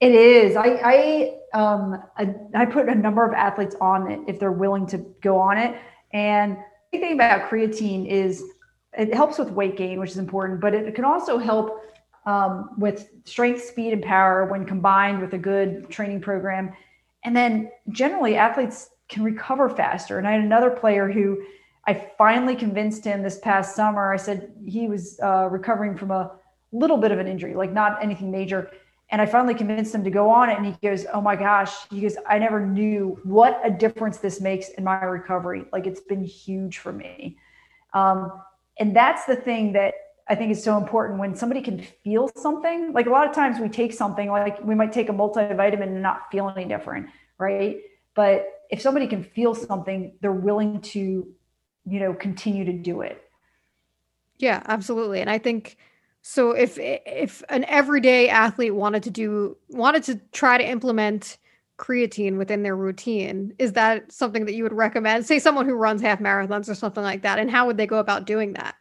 It 0.02 0.14
is. 0.14 0.56
I 0.56 0.80
I 0.84 1.58
um 1.58 2.02
I, 2.18 2.34
I 2.56 2.66
put 2.66 2.88
a 2.90 2.96
number 2.96 3.26
of 3.26 3.34
athletes 3.34 3.76
on 3.82 4.12
it 4.12 4.20
if 4.28 4.40
they're 4.40 4.52
willing 4.52 4.86
to 4.88 4.98
go 5.22 5.38
on 5.38 5.58
it. 5.58 5.76
And 6.12 6.58
the 6.92 7.00
thing 7.00 7.14
about 7.14 7.50
creatine 7.50 8.08
is 8.08 8.44
it 8.98 9.14
helps 9.14 9.38
with 9.38 9.52
weight 9.52 9.78
gain, 9.78 10.00
which 10.00 10.12
is 10.12 10.18
important, 10.18 10.62
but 10.62 10.74
it 10.74 10.96
can 10.96 11.06
also 11.06 11.38
help 11.38 11.84
um, 12.26 12.72
with 12.78 13.10
strength, 13.26 13.64
speed, 13.64 13.94
and 13.94 14.04
power 14.04 14.46
when 14.46 14.66
combined 14.66 15.22
with 15.22 15.34
a 15.34 15.38
good 15.38 15.90
training 15.90 16.22
program. 16.22 16.74
And 17.24 17.36
then 17.36 17.72
generally, 17.90 18.36
athletes 18.36 18.90
can 19.10 19.24
recover 19.24 19.70
faster. 19.70 20.18
And 20.18 20.28
I 20.28 20.32
had 20.34 20.42
another 20.42 20.70
player 20.70 21.12
who 21.12 21.42
I 21.90 22.12
finally 22.20 22.56
convinced 22.56 23.04
him 23.04 23.24
this 23.24 23.40
past 23.40 23.76
summer. 23.76 24.14
I 24.14 24.18
said 24.18 24.52
he 24.64 24.88
was 24.88 25.20
uh, 25.24 25.48
recovering 25.50 25.98
from 25.98 26.12
a 26.12 26.34
little 26.72 26.98
bit 26.98 27.12
of 27.12 27.18
an 27.18 27.28
injury, 27.28 27.56
like 27.56 27.74
not 27.74 28.04
anything 28.04 28.30
major. 28.30 28.70
And 29.10 29.20
I 29.20 29.26
finally 29.26 29.56
convinced 29.56 29.96
him 29.96 30.04
to 30.04 30.12
go 30.12 30.30
on 30.30 30.52
it. 30.52 30.58
And 30.58 30.68
he 30.68 30.76
goes, 30.88 31.08
Oh 31.12 31.20
my 31.20 31.36
gosh. 31.36 31.74
He 31.90 32.02
goes, 32.02 32.16
I 32.28 32.38
never 32.38 32.64
knew 32.64 33.20
what 33.24 33.60
a 33.64 33.72
difference 33.72 34.20
this 34.20 34.40
makes 34.40 34.70
in 34.70 34.84
my 34.84 35.02
recovery. 35.02 35.66
Like 35.74 35.88
it's 35.88 36.02
been 36.02 36.24
huge 36.24 36.78
for 36.78 36.94
me. 36.94 37.40
Um, 37.96 38.40
and 38.80 38.96
that's 38.96 39.26
the 39.26 39.36
thing 39.36 39.74
that 39.74 39.96
I 40.28 40.36
think 40.36 40.52
is 40.52 40.64
so 40.64 40.78
important 40.78 41.18
when 41.18 41.36
somebody 41.36 41.60
can 41.60 41.82
feel 42.04 42.30
something. 42.36 42.94
Like 42.94 43.08
a 43.08 43.10
lot 43.10 43.28
of 43.28 43.34
times 43.34 43.60
we 43.60 43.68
take 43.68 43.94
something, 43.94 44.30
like 44.30 44.64
we 44.64 44.76
might 44.76 44.92
take 44.92 45.10
a 45.10 45.14
multivitamin 45.14 45.82
and 45.82 46.04
not 46.04 46.30
feel 46.32 46.54
any 46.56 46.66
different, 46.66 47.08
right? 47.40 47.78
But 48.14 48.46
if 48.70 48.80
somebody 48.80 49.08
can 49.08 49.24
feel 49.24 49.56
something, 49.56 50.14
they're 50.22 50.32
willing 50.32 50.82
to 50.82 51.28
you 51.86 52.00
know 52.00 52.14
continue 52.14 52.66
to 52.66 52.74
do 52.74 53.02
it. 53.02 53.24
Yeah 54.38 54.62
absolutely. 54.68 55.22
And 55.22 55.30
i 55.30 55.38
think 55.38 55.78
so 56.22 56.52
if 56.52 56.78
if 56.80 57.44
an 57.50 57.64
everyday 57.66 58.30
athlete 58.30 58.76
wanted 58.76 59.04
to 59.04 59.10
do 59.10 59.58
wanted 59.70 60.04
to 60.04 60.20
try 60.32 60.58
to 60.58 60.68
implement 60.68 61.38
creatine 61.78 62.38
within 62.38 62.62
their 62.62 62.76
routine 62.76 63.54
is 63.58 63.72
that 63.74 64.12
something 64.12 64.46
that 64.46 64.54
you 64.54 64.64
would 64.64 64.74
recommend? 64.74 65.26
Say 65.26 65.40
someone 65.40 65.66
who 65.66 65.76
runs 65.76 66.02
half 66.02 66.20
marathons 66.20 66.68
or 66.70 66.76
something 66.76 67.04
like 67.04 67.22
that 67.22 67.40
and 67.40 67.50
how 67.50 67.68
would 67.68 67.78
they 67.78 67.88
go 67.88 68.00
about 68.00 68.26
doing 68.26 68.54
that? 68.54 68.76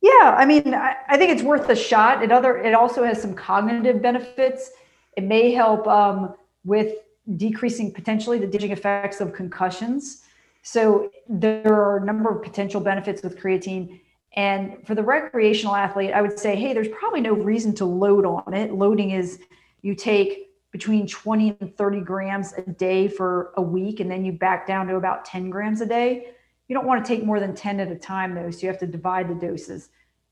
Yeah 0.00 0.34
i 0.38 0.46
mean 0.46 0.74
i, 0.74 0.96
I 1.08 1.16
think 1.18 1.32
it's 1.32 1.42
worth 1.42 1.68
a 1.68 1.76
shot. 1.76 2.22
It 2.22 2.32
other 2.32 2.56
it 2.58 2.74
also 2.74 3.04
has 3.04 3.20
some 3.20 3.34
cognitive 3.34 4.00
benefits. 4.00 4.70
It 5.16 5.24
may 5.24 5.52
help 5.52 5.86
um, 5.86 6.34
with 6.64 6.94
decreasing 7.36 7.92
potentially 7.92 8.38
the 8.38 8.46
damaging 8.46 8.70
effects 8.70 9.20
of 9.20 9.32
concussions 9.32 10.22
so 10.66 11.12
there 11.28 11.72
are 11.72 11.98
a 11.98 12.04
number 12.04 12.28
of 12.28 12.42
potential 12.42 12.80
benefits 12.80 13.22
with 13.22 13.38
creatine. 13.38 14.00
And 14.34 14.84
for 14.84 14.96
the 14.96 15.02
recreational 15.02 15.76
athlete, 15.76 16.10
I 16.12 16.20
would 16.20 16.36
say, 16.36 16.56
hey, 16.56 16.74
there's 16.74 16.88
probably 16.88 17.20
no 17.20 17.34
reason 17.34 17.72
to 17.76 17.84
load 17.84 18.26
on 18.26 18.52
it. 18.52 18.72
Loading 18.72 19.12
is 19.12 19.38
you 19.82 19.94
take 19.94 20.50
between 20.72 21.06
20 21.06 21.56
and 21.60 21.76
30 21.76 22.00
grams 22.00 22.52
a 22.54 22.62
day 22.62 23.06
for 23.06 23.52
a 23.56 23.62
week, 23.62 24.00
and 24.00 24.10
then 24.10 24.24
you 24.24 24.32
back 24.32 24.66
down 24.66 24.88
to 24.88 24.96
about 24.96 25.24
10 25.24 25.50
grams 25.50 25.82
a 25.82 25.86
day. 25.86 26.32
You 26.66 26.74
don't 26.74 26.84
want 26.84 27.04
to 27.04 27.08
take 27.08 27.24
more 27.24 27.38
than 27.38 27.54
10 27.54 27.78
at 27.78 27.92
a 27.92 27.96
time, 27.96 28.34
though, 28.34 28.50
so 28.50 28.62
you 28.62 28.68
have 28.68 28.80
to 28.80 28.88
divide 28.88 29.28
the 29.28 29.36
doses. 29.36 29.90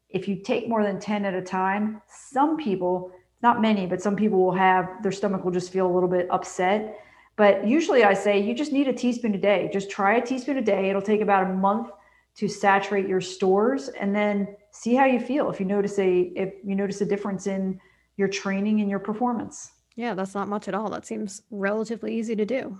If 0.09 0.27
you 0.27 0.43
take 0.43 0.69
more 0.69 0.83
than 0.83 0.99
10 0.99 1.25
at 1.27 1.35
a 1.35 1.43
time, 1.43 2.03
some 2.09 2.57
people, 2.57 3.13
not 3.41 3.63
many, 3.63 3.87
but 3.87 4.03
some 4.03 4.17
people 4.17 4.45
will 4.45 4.53
have 4.55 5.01
their 5.01 5.13
stomach 5.13 5.45
will 5.45 5.53
just 5.53 5.73
feel 5.73 5.87
a 5.87 5.95
little 5.95 6.09
bit 6.09 6.27
upset. 6.29 6.99
But 7.37 7.67
usually 7.67 8.05
I 8.05 8.15
say 8.15 8.41
you 8.41 8.55
just 8.55 8.73
need 8.73 8.89
a 8.89 8.93
teaspoon 8.93 9.35
a 9.35 9.39
day. 9.39 9.69
Just 9.73 9.91
try 9.91 10.17
a 10.17 10.25
teaspoon 10.25 10.59
a 10.59 10.63
day. 10.63 10.89
It'll 10.89 11.03
take 11.03 11.21
about 11.21 11.45
a 11.45 11.53
month 11.53 11.91
to 12.37 12.49
saturate 12.49 13.09
your 13.09 13.21
stores 13.21 13.89
and 13.89 14.15
then 14.15 14.57
see 14.71 14.95
how 14.95 15.05
you 15.05 15.21
feel 15.21 15.51
if 15.51 15.61
you 15.61 15.67
notice 15.67 15.99
a 15.99 16.33
if 16.37 16.55
you 16.65 16.75
notice 16.75 17.01
a 17.01 17.07
difference 17.07 17.47
in 17.47 17.81
your 18.17 18.29
training 18.29 18.81
and 18.81 18.91
your 18.91 18.99
performance. 18.99 19.73
Yeah, 19.97 20.15
that's 20.15 20.35
not 20.35 20.49
much 20.49 20.69
at 20.69 20.75
all. 20.75 20.91
That 20.91 21.07
seems 21.07 21.43
relatively 21.51 22.17
easy 22.17 22.35
to 22.37 22.45
do. 22.45 22.79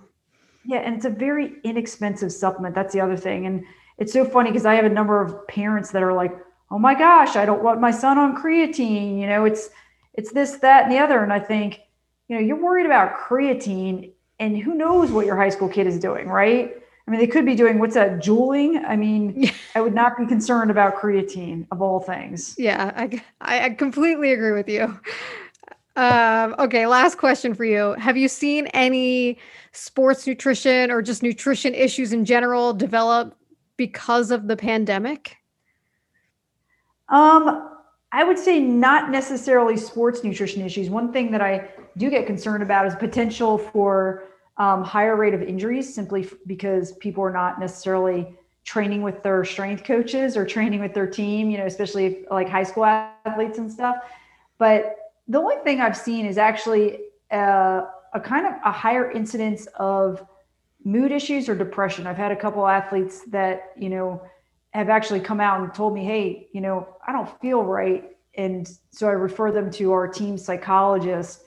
Yeah, 0.65 0.79
and 0.79 0.95
it's 0.95 1.05
a 1.05 1.09
very 1.09 1.55
inexpensive 1.63 2.31
supplement. 2.31 2.75
That's 2.75 2.93
the 2.93 2.99
other 2.99 3.15
thing. 3.15 3.45
And 3.45 3.63
it's 3.97 4.11
so 4.11 4.25
funny 4.25 4.51
because 4.51 4.65
I 4.65 4.75
have 4.75 4.85
a 4.85 4.89
number 4.89 5.21
of 5.21 5.47
parents 5.47 5.91
that 5.91 6.03
are 6.03 6.13
like, 6.13 6.35
"Oh 6.71 6.79
my 6.79 6.95
gosh, 6.95 7.35
I 7.35 7.45
don't 7.45 7.63
want 7.63 7.79
my 7.79 7.91
son 7.91 8.17
on 8.17 8.35
creatine." 8.35 9.19
You 9.19 9.27
know, 9.27 9.45
it's 9.45 9.69
it's 10.13 10.31
this, 10.31 10.57
that, 10.57 10.83
and 10.83 10.91
the 10.91 10.99
other. 10.99 11.23
And 11.23 11.31
I 11.31 11.39
think, 11.39 11.79
you 12.27 12.35
know, 12.35 12.41
you're 12.41 12.61
worried 12.61 12.85
about 12.85 13.17
creatine 13.17 14.13
and 14.39 14.57
who 14.57 14.75
knows 14.75 15.11
what 15.11 15.25
your 15.25 15.35
high 15.35 15.49
school 15.49 15.69
kid 15.69 15.87
is 15.87 15.99
doing, 15.99 16.27
right? 16.27 16.75
I 17.07 17.11
mean, 17.11 17.19
they 17.19 17.27
could 17.27 17.45
be 17.45 17.55
doing 17.55 17.79
what's 17.79 17.93
that, 17.93 18.19
juuling? 18.23 18.83
I 18.83 18.95
mean, 18.95 19.51
I 19.75 19.81
would 19.81 19.93
not 19.93 20.17
be 20.17 20.25
concerned 20.25 20.71
about 20.71 20.95
creatine 20.95 21.67
of 21.71 21.81
all 21.81 21.99
things. 21.99 22.55
Yeah, 22.57 22.91
I, 22.95 23.21
I 23.65 23.69
completely 23.71 24.31
agree 24.33 24.53
with 24.53 24.67
you. 24.67 24.99
Um, 25.95 26.55
okay, 26.59 26.87
last 26.87 27.17
question 27.17 27.53
for 27.53 27.63
you. 27.63 27.93
Have 27.93 28.17
you 28.17 28.27
seen 28.27 28.67
any 28.67 29.37
sports 29.71 30.27
nutrition 30.27 30.91
or 30.91 31.01
just 31.01 31.23
nutrition 31.23 31.73
issues 31.73 32.11
in 32.11 32.25
general 32.25 32.73
develop 32.73 33.37
because 33.77 34.31
of 34.31 34.47
the 34.47 34.57
pandemic? 34.57 35.37
Um, 37.07 37.69
I 38.11 38.23
would 38.23 38.39
say 38.39 38.59
not 38.59 39.11
necessarily 39.11 39.77
sports 39.77 40.23
nutrition 40.23 40.63
issues. 40.63 40.89
One 40.89 41.13
thing 41.13 41.31
that 41.31 41.41
I 41.41 41.69
do 41.97 42.09
get 42.09 42.25
concerned 42.27 42.63
about 42.63 42.85
is 42.85 42.95
potential 42.95 43.57
for 43.57 44.25
um, 44.57 44.83
higher 44.83 45.15
rate 45.15 45.33
of 45.33 45.41
injuries 45.41 45.93
simply 45.93 46.29
because 46.45 46.93
people 46.93 47.23
are 47.23 47.31
not 47.31 47.59
necessarily 47.59 48.35
training 48.63 49.01
with 49.01 49.21
their 49.21 49.45
strength 49.45 49.83
coaches 49.83 50.35
or 50.35 50.45
training 50.45 50.79
with 50.79 50.93
their 50.93 51.07
team, 51.07 51.49
you 51.49 51.57
know, 51.57 51.65
especially 51.65 52.05
if, 52.05 52.31
like 52.31 52.49
high 52.49 52.63
school 52.63 52.85
athletes 52.85 53.57
and 53.57 53.71
stuff. 53.71 53.97
But 54.57 54.97
the 55.27 55.37
only 55.37 55.57
thing 55.57 55.81
I've 55.81 55.97
seen 55.97 56.25
is 56.25 56.37
actually 56.37 56.99
uh, 57.31 57.85
a 58.13 58.19
kind 58.19 58.45
of 58.45 58.53
a 58.63 58.71
higher 58.71 59.11
incidence 59.11 59.67
of 59.75 60.25
mood 60.83 61.11
issues 61.11 61.47
or 61.49 61.55
depression. 61.55 62.07
I've 62.07 62.17
had 62.17 62.31
a 62.31 62.35
couple 62.35 62.65
athletes 62.65 63.21
that, 63.29 63.71
you 63.77 63.89
know, 63.89 64.21
have 64.71 64.89
actually 64.89 65.19
come 65.19 65.39
out 65.39 65.61
and 65.61 65.73
told 65.73 65.93
me, 65.93 66.03
hey, 66.03 66.49
you 66.51 66.61
know, 66.61 66.87
I 67.07 67.11
don't 67.11 67.29
feel 67.41 67.63
right. 67.63 68.15
And 68.35 68.69
so 68.91 69.07
I 69.07 69.11
refer 69.11 69.51
them 69.51 69.71
to 69.71 69.91
our 69.93 70.07
team 70.07 70.37
psychologist. 70.37 71.44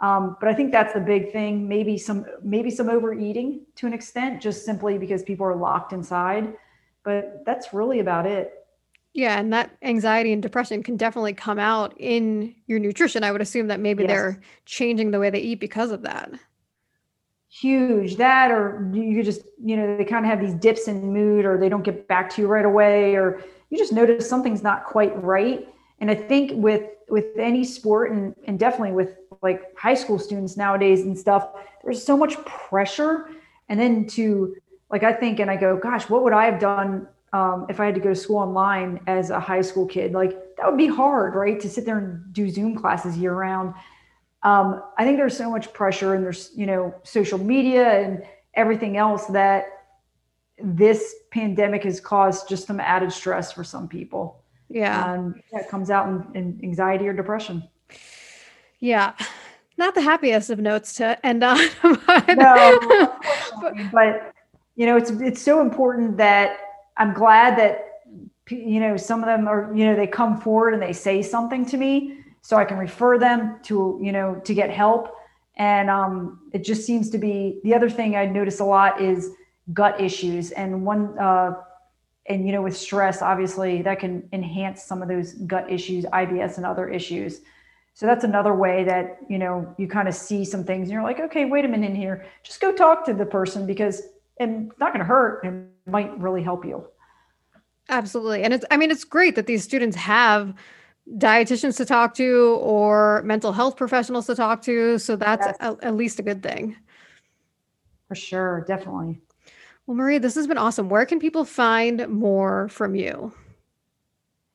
Um, 0.00 0.36
but 0.40 0.48
I 0.48 0.54
think 0.54 0.72
that's 0.72 0.94
the 0.94 1.00
big 1.00 1.30
thing. 1.32 1.68
Maybe 1.68 1.98
some 1.98 2.24
maybe 2.42 2.70
some 2.70 2.88
overeating 2.88 3.66
to 3.76 3.86
an 3.86 3.92
extent, 3.92 4.40
just 4.40 4.64
simply 4.64 4.98
because 4.98 5.22
people 5.22 5.46
are 5.46 5.56
locked 5.56 5.92
inside. 5.92 6.54
But 7.02 7.42
that's 7.44 7.72
really 7.72 8.00
about 8.00 8.26
it. 8.26 8.54
Yeah, 9.12 9.38
and 9.38 9.52
that 9.52 9.76
anxiety 9.82 10.32
and 10.32 10.42
depression 10.42 10.82
can 10.82 10.96
definitely 10.96 11.32
come 11.32 11.58
out 11.58 11.94
in 11.98 12.54
your 12.66 12.78
nutrition. 12.78 13.24
I 13.24 13.32
would 13.32 13.42
assume 13.42 13.66
that 13.66 13.80
maybe 13.80 14.04
yes. 14.04 14.10
they're 14.10 14.40
changing 14.66 15.10
the 15.10 15.18
way 15.18 15.30
they 15.30 15.40
eat 15.40 15.60
because 15.60 15.90
of 15.90 16.02
that 16.02 16.32
huge 17.50 18.16
that 18.16 18.52
or 18.52 18.88
you 18.94 19.24
just 19.24 19.42
you 19.62 19.76
know 19.76 19.96
they 19.96 20.04
kind 20.04 20.24
of 20.24 20.30
have 20.30 20.40
these 20.40 20.54
dips 20.54 20.86
in 20.86 21.12
mood 21.12 21.44
or 21.44 21.58
they 21.58 21.68
don't 21.68 21.82
get 21.82 22.06
back 22.06 22.30
to 22.30 22.40
you 22.40 22.46
right 22.46 22.64
away 22.64 23.16
or 23.16 23.42
you 23.70 23.76
just 23.76 23.92
notice 23.92 24.28
something's 24.28 24.62
not 24.62 24.84
quite 24.84 25.20
right 25.22 25.68
and 26.00 26.10
i 26.10 26.14
think 26.14 26.52
with 26.54 26.84
with 27.08 27.26
any 27.38 27.64
sport 27.64 28.12
and 28.12 28.34
and 28.46 28.58
definitely 28.58 28.92
with 28.92 29.16
like 29.42 29.76
high 29.76 29.94
school 29.94 30.18
students 30.18 30.56
nowadays 30.56 31.02
and 31.02 31.18
stuff 31.18 31.50
there's 31.82 32.02
so 32.02 32.16
much 32.16 32.36
pressure. 32.44 33.30
And 33.68 33.78
then 33.78 34.06
to 34.08 34.56
like 34.90 35.04
i 35.04 35.12
think 35.12 35.38
and 35.38 35.50
i 35.50 35.56
go 35.56 35.76
gosh 35.76 36.08
what 36.08 36.22
would 36.24 36.32
i 36.32 36.44
have 36.44 36.60
done 36.60 37.06
um, 37.32 37.66
if 37.68 37.78
i 37.78 37.86
had 37.86 37.94
to 37.94 38.00
go 38.00 38.08
to 38.08 38.14
school 38.16 38.38
online 38.38 39.00
as 39.06 39.30
a 39.30 39.38
high 39.38 39.60
school 39.60 39.86
kid? 39.86 40.12
Like 40.12 40.56
that 40.56 40.68
would 40.68 40.78
be 40.78 40.88
hard 40.88 41.34
right 41.34 41.60
to 41.60 41.68
sit 41.68 41.84
there 41.84 41.98
and 41.98 42.32
do 42.32 42.50
zoom 42.50 42.76
classes 42.76 43.16
year 43.16 43.34
round. 43.34 43.74
Um, 44.42 44.82
I 44.98 45.04
think 45.04 45.18
there's 45.18 45.36
so 45.36 45.50
much 45.50 45.72
pressure 45.72 46.14
and 46.14 46.24
there's, 46.24 46.50
you 46.56 46.66
know, 46.66 46.94
social 47.02 47.38
media 47.38 48.00
and 48.00 48.24
everything 48.54 48.96
else 48.96 49.26
that 49.26 49.66
this 50.62 51.14
pandemic 51.30 51.84
has 51.84 52.00
caused 52.00 52.48
just 52.48 52.66
some 52.66 52.80
added 52.80 53.12
stress 53.12 53.52
for 53.52 53.64
some 53.64 53.86
people. 53.86 54.39
Yeah. 54.70 55.14
And 55.14 55.42
that 55.52 55.68
comes 55.68 55.90
out 55.90 56.08
in, 56.08 56.26
in 56.34 56.60
anxiety 56.62 57.06
or 57.06 57.12
depression. 57.12 57.68
Yeah. 58.78 59.12
Not 59.76 59.94
the 59.94 60.00
happiest 60.00 60.48
of 60.48 60.58
notes 60.58 60.94
to 60.94 61.18
end 61.26 61.44
on. 61.44 61.58
but, 62.06 62.36
no, 62.36 63.18
but 63.92 64.32
you 64.76 64.86
know, 64.86 64.96
it's 64.96 65.10
it's 65.10 65.42
so 65.42 65.60
important 65.60 66.16
that 66.18 66.58
I'm 66.96 67.12
glad 67.12 67.58
that 67.58 67.86
you 68.48 68.80
know 68.80 68.96
some 68.96 69.20
of 69.20 69.26
them 69.26 69.48
are 69.48 69.70
you 69.74 69.84
know 69.84 69.96
they 69.96 70.06
come 70.06 70.40
forward 70.40 70.74
and 70.74 70.82
they 70.82 70.92
say 70.92 71.22
something 71.22 71.64
to 71.66 71.76
me 71.76 72.20
so 72.42 72.56
I 72.56 72.64
can 72.64 72.78
refer 72.78 73.18
them 73.18 73.58
to, 73.64 73.98
you 74.02 74.12
know, 74.12 74.40
to 74.44 74.54
get 74.54 74.70
help. 74.70 75.14
And 75.56 75.90
um, 75.90 76.40
it 76.52 76.64
just 76.64 76.86
seems 76.86 77.10
to 77.10 77.18
be 77.18 77.60
the 77.64 77.74
other 77.74 77.90
thing 77.90 78.16
I 78.16 78.26
notice 78.26 78.60
a 78.60 78.64
lot 78.64 79.00
is 79.00 79.30
gut 79.72 80.00
issues. 80.00 80.52
And 80.52 80.84
one, 80.84 81.18
uh, 81.18 81.54
and 82.26 82.46
you 82.46 82.52
know, 82.52 82.62
with 82.62 82.76
stress, 82.76 83.22
obviously 83.22 83.82
that 83.82 83.98
can 83.98 84.28
enhance 84.32 84.82
some 84.82 85.02
of 85.02 85.08
those 85.08 85.34
gut 85.34 85.70
issues, 85.70 86.04
IBS 86.04 86.56
and 86.56 86.66
other 86.66 86.88
issues. 86.88 87.40
So 87.94 88.06
that's 88.06 88.24
another 88.24 88.54
way 88.54 88.84
that, 88.84 89.18
you 89.28 89.38
know, 89.38 89.74
you 89.76 89.88
kind 89.88 90.08
of 90.08 90.14
see 90.14 90.44
some 90.44 90.64
things 90.64 90.84
and 90.84 90.92
you're 90.92 91.02
like, 91.02 91.20
okay, 91.20 91.44
wait 91.44 91.64
a 91.64 91.68
minute 91.68 91.90
in 91.90 91.96
here. 91.96 92.24
Just 92.42 92.60
go 92.60 92.72
talk 92.72 93.04
to 93.06 93.14
the 93.14 93.26
person 93.26 93.66
because 93.66 94.02
it's 94.38 94.78
not 94.78 94.92
going 94.92 95.00
to 95.00 95.04
hurt. 95.04 95.44
It 95.44 95.90
might 95.90 96.16
really 96.18 96.42
help 96.42 96.64
you. 96.64 96.86
Absolutely. 97.88 98.44
And 98.44 98.54
it's, 98.54 98.64
I 98.70 98.76
mean, 98.76 98.90
it's 98.90 99.04
great 99.04 99.34
that 99.34 99.46
these 99.46 99.64
students 99.64 99.96
have 99.96 100.54
dietitians 101.18 101.76
to 101.78 101.84
talk 101.84 102.14
to 102.14 102.58
or 102.62 103.22
mental 103.24 103.52
health 103.52 103.76
professionals 103.76 104.26
to 104.26 104.34
talk 104.34 104.62
to. 104.62 104.98
So 104.98 105.16
that's 105.16 105.46
yes. 105.46 105.56
a, 105.60 105.76
at 105.82 105.96
least 105.96 106.20
a 106.20 106.22
good 106.22 106.42
thing. 106.42 106.76
For 108.08 108.14
sure, 108.14 108.64
definitely. 108.66 109.20
Well, 109.90 109.96
Marie, 109.96 110.18
this 110.18 110.36
has 110.36 110.46
been 110.46 110.56
awesome. 110.56 110.88
Where 110.88 111.04
can 111.04 111.18
people 111.18 111.44
find 111.44 112.06
more 112.06 112.68
from 112.68 112.94
you? 112.94 113.34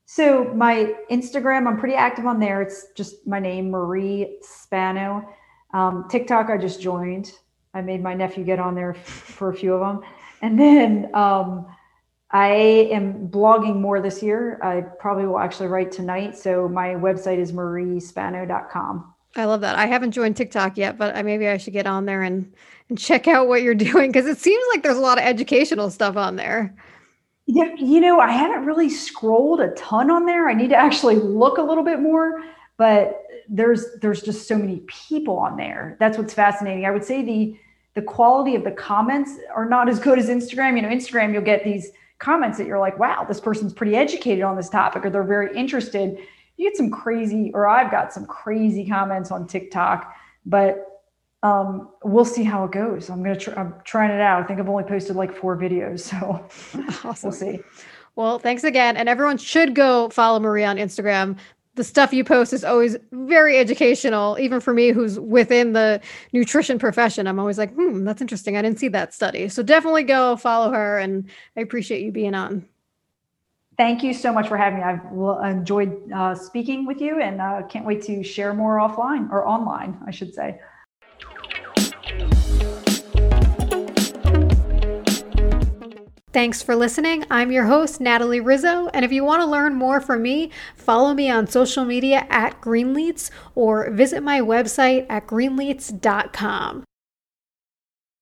So 0.05 0.45
my 0.53 0.93
Instagram, 1.11 1.67
I'm 1.67 1.77
pretty 1.77 1.95
active 1.95 2.25
on 2.25 2.39
there. 2.39 2.61
It's 2.61 2.85
just 2.95 3.27
my 3.27 3.41
name, 3.41 3.69
Marie 3.69 4.37
Spano. 4.41 5.27
Um, 5.73 6.07
TikTok, 6.09 6.49
I 6.49 6.57
just 6.57 6.79
joined. 6.79 7.33
I 7.73 7.81
made 7.81 8.01
my 8.01 8.13
nephew 8.13 8.45
get 8.45 8.59
on 8.59 8.75
there 8.75 8.93
for 8.93 9.49
a 9.49 9.53
few 9.53 9.73
of 9.73 9.81
them. 9.81 10.09
And 10.41 10.57
then 10.57 11.13
um, 11.13 11.65
I 12.31 12.87
am 12.93 13.27
blogging 13.27 13.75
more 13.75 13.99
this 13.99 14.23
year. 14.23 14.57
I 14.63 14.83
probably 15.01 15.25
will 15.25 15.39
actually 15.39 15.67
write 15.67 15.91
tonight. 15.91 16.37
So 16.37 16.69
my 16.69 16.91
website 16.91 17.39
is 17.39 17.51
mariespano.com. 17.51 19.13
I 19.35 19.43
love 19.43 19.59
that. 19.61 19.75
I 19.75 19.85
haven't 19.87 20.11
joined 20.11 20.37
TikTok 20.37 20.77
yet, 20.77 20.97
but 20.97 21.25
maybe 21.25 21.49
I 21.49 21.57
should 21.57 21.73
get 21.73 21.87
on 21.87 22.05
there 22.05 22.21
and 22.21 22.53
and 22.89 22.97
check 22.97 23.27
out 23.27 23.47
what 23.47 23.61
you're 23.61 23.75
doing 23.75 24.11
because 24.11 24.25
it 24.25 24.37
seems 24.37 24.63
like 24.71 24.83
there's 24.83 24.97
a 24.97 25.01
lot 25.01 25.17
of 25.17 25.23
educational 25.23 25.89
stuff 25.89 26.17
on 26.17 26.35
there. 26.35 26.75
Yeah, 27.47 27.73
you 27.77 28.01
know, 28.01 28.19
I 28.19 28.31
haven't 28.31 28.65
really 28.65 28.89
scrolled 28.89 29.61
a 29.61 29.69
ton 29.71 30.09
on 30.09 30.25
there. 30.25 30.49
I 30.49 30.53
need 30.53 30.69
to 30.69 30.75
actually 30.75 31.15
look 31.15 31.59
a 31.59 31.61
little 31.61 31.83
bit 31.83 31.99
more, 31.99 32.41
but 32.77 33.21
there's 33.47 33.85
there's 34.01 34.23
just 34.23 34.47
so 34.47 34.57
many 34.57 34.81
people 34.87 35.37
on 35.37 35.55
there. 35.55 35.95
That's 35.99 36.17
what's 36.17 36.33
fascinating. 36.33 36.85
I 36.85 36.91
would 36.91 37.03
say 37.03 37.23
the 37.23 37.55
the 37.93 38.01
quality 38.01 38.55
of 38.55 38.63
the 38.63 38.71
comments 38.71 39.31
are 39.53 39.69
not 39.69 39.87
as 39.89 39.99
good 39.99 40.17
as 40.17 40.27
Instagram. 40.27 40.75
You 40.75 40.81
know, 40.81 40.89
Instagram 40.89 41.33
you'll 41.33 41.43
get 41.43 41.63
these 41.63 41.91
comments 42.19 42.57
that 42.57 42.67
you're 42.67 42.79
like, 42.79 42.97
wow, 42.97 43.23
this 43.23 43.39
person's 43.39 43.73
pretty 43.73 43.95
educated 43.95 44.43
on 44.43 44.55
this 44.55 44.69
topic 44.69 45.05
or 45.05 45.09
they're 45.09 45.23
very 45.23 45.55
interested. 45.55 46.17
You 46.57 46.69
get 46.69 46.77
some 46.77 46.89
crazy, 46.89 47.51
or 47.53 47.67
I've 47.67 47.91
got 47.91 48.13
some 48.13 48.25
crazy 48.25 48.87
comments 48.87 49.31
on 49.31 49.47
TikTok, 49.47 50.13
but 50.45 50.94
um, 51.45 51.89
we'll 52.03 52.25
see 52.25 52.43
how 52.43 52.63
it 52.65 52.71
goes. 52.71 53.09
I'm 53.09 53.21
gonna 53.21 53.37
try, 53.37 53.53
I'm 53.55 53.75
trying 53.83 54.11
it 54.11 54.21
out. 54.21 54.43
I 54.43 54.47
think 54.47 54.59
I've 54.59 54.69
only 54.69 54.83
posted 54.83 55.15
like 55.15 55.35
four 55.35 55.57
videos, 55.57 55.99
so 56.01 56.17
awesome. 57.07 57.29
we'll 57.29 57.37
see. 57.37 57.59
Well, 58.15 58.39
thanks 58.39 58.63
again. 58.63 58.95
And 58.95 59.09
everyone 59.09 59.37
should 59.37 59.75
go 59.75 60.09
follow 60.09 60.39
Marie 60.39 60.63
on 60.63 60.77
Instagram 60.77 61.37
the 61.75 61.83
stuff 61.83 62.13
you 62.13 62.23
post 62.23 62.53
is 62.53 62.63
always 62.63 62.95
very 63.11 63.57
educational, 63.57 64.37
even 64.39 64.59
for 64.59 64.73
me 64.73 64.89
who's 64.91 65.19
within 65.19 65.73
the 65.73 66.01
nutrition 66.31 66.79
profession. 66.79 67.27
I'm 67.27 67.39
always 67.39 67.57
like, 67.57 67.73
hmm, 67.73 68.03
that's 68.05 68.21
interesting. 68.21 68.57
I 68.57 68.61
didn't 68.61 68.79
see 68.79 68.87
that 68.89 69.13
study. 69.13 69.49
So 69.49 69.61
definitely 69.61 70.03
go 70.03 70.37
follow 70.37 70.71
her. 70.71 70.97
And 70.97 71.29
I 71.57 71.61
appreciate 71.61 72.01
you 72.01 72.11
being 72.11 72.33
on. 72.33 72.65
Thank 73.77 74.03
you 74.03 74.13
so 74.13 74.31
much 74.31 74.47
for 74.47 74.55
having 74.55 74.79
me. 74.79 74.85
I've 74.85 75.51
enjoyed 75.51 76.09
uh, 76.13 76.33
speaking 76.33 76.85
with 76.85 77.01
you 77.01 77.19
and 77.19 77.41
uh, 77.41 77.63
can't 77.67 77.85
wait 77.85 78.01
to 78.03 78.23
share 78.23 78.53
more 78.53 78.77
offline 78.77 79.29
or 79.31 79.45
online, 79.45 79.99
I 80.07 80.11
should 80.11 80.33
say. 80.33 80.61
Thanks 86.35 86.61
for 86.61 86.75
listening. 86.75 87.23
I'm 87.31 87.49
your 87.49 87.63
host, 87.63 88.01
Natalie 88.01 88.41
Rizzo. 88.41 88.89
And 88.93 89.05
if 89.05 89.11
you 89.13 89.23
want 89.23 89.41
to 89.41 89.45
learn 89.45 89.73
more 89.73 90.01
from 90.01 90.21
me, 90.21 90.51
follow 90.75 91.13
me 91.13 91.29
on 91.29 91.47
social 91.47 91.85
media 91.85 92.27
at 92.29 92.59
Greenletes 92.59 93.31
or 93.55 93.89
visit 93.89 94.21
my 94.21 94.41
website 94.41 95.05
at 95.09 95.27
greenletes.com. 95.27 96.83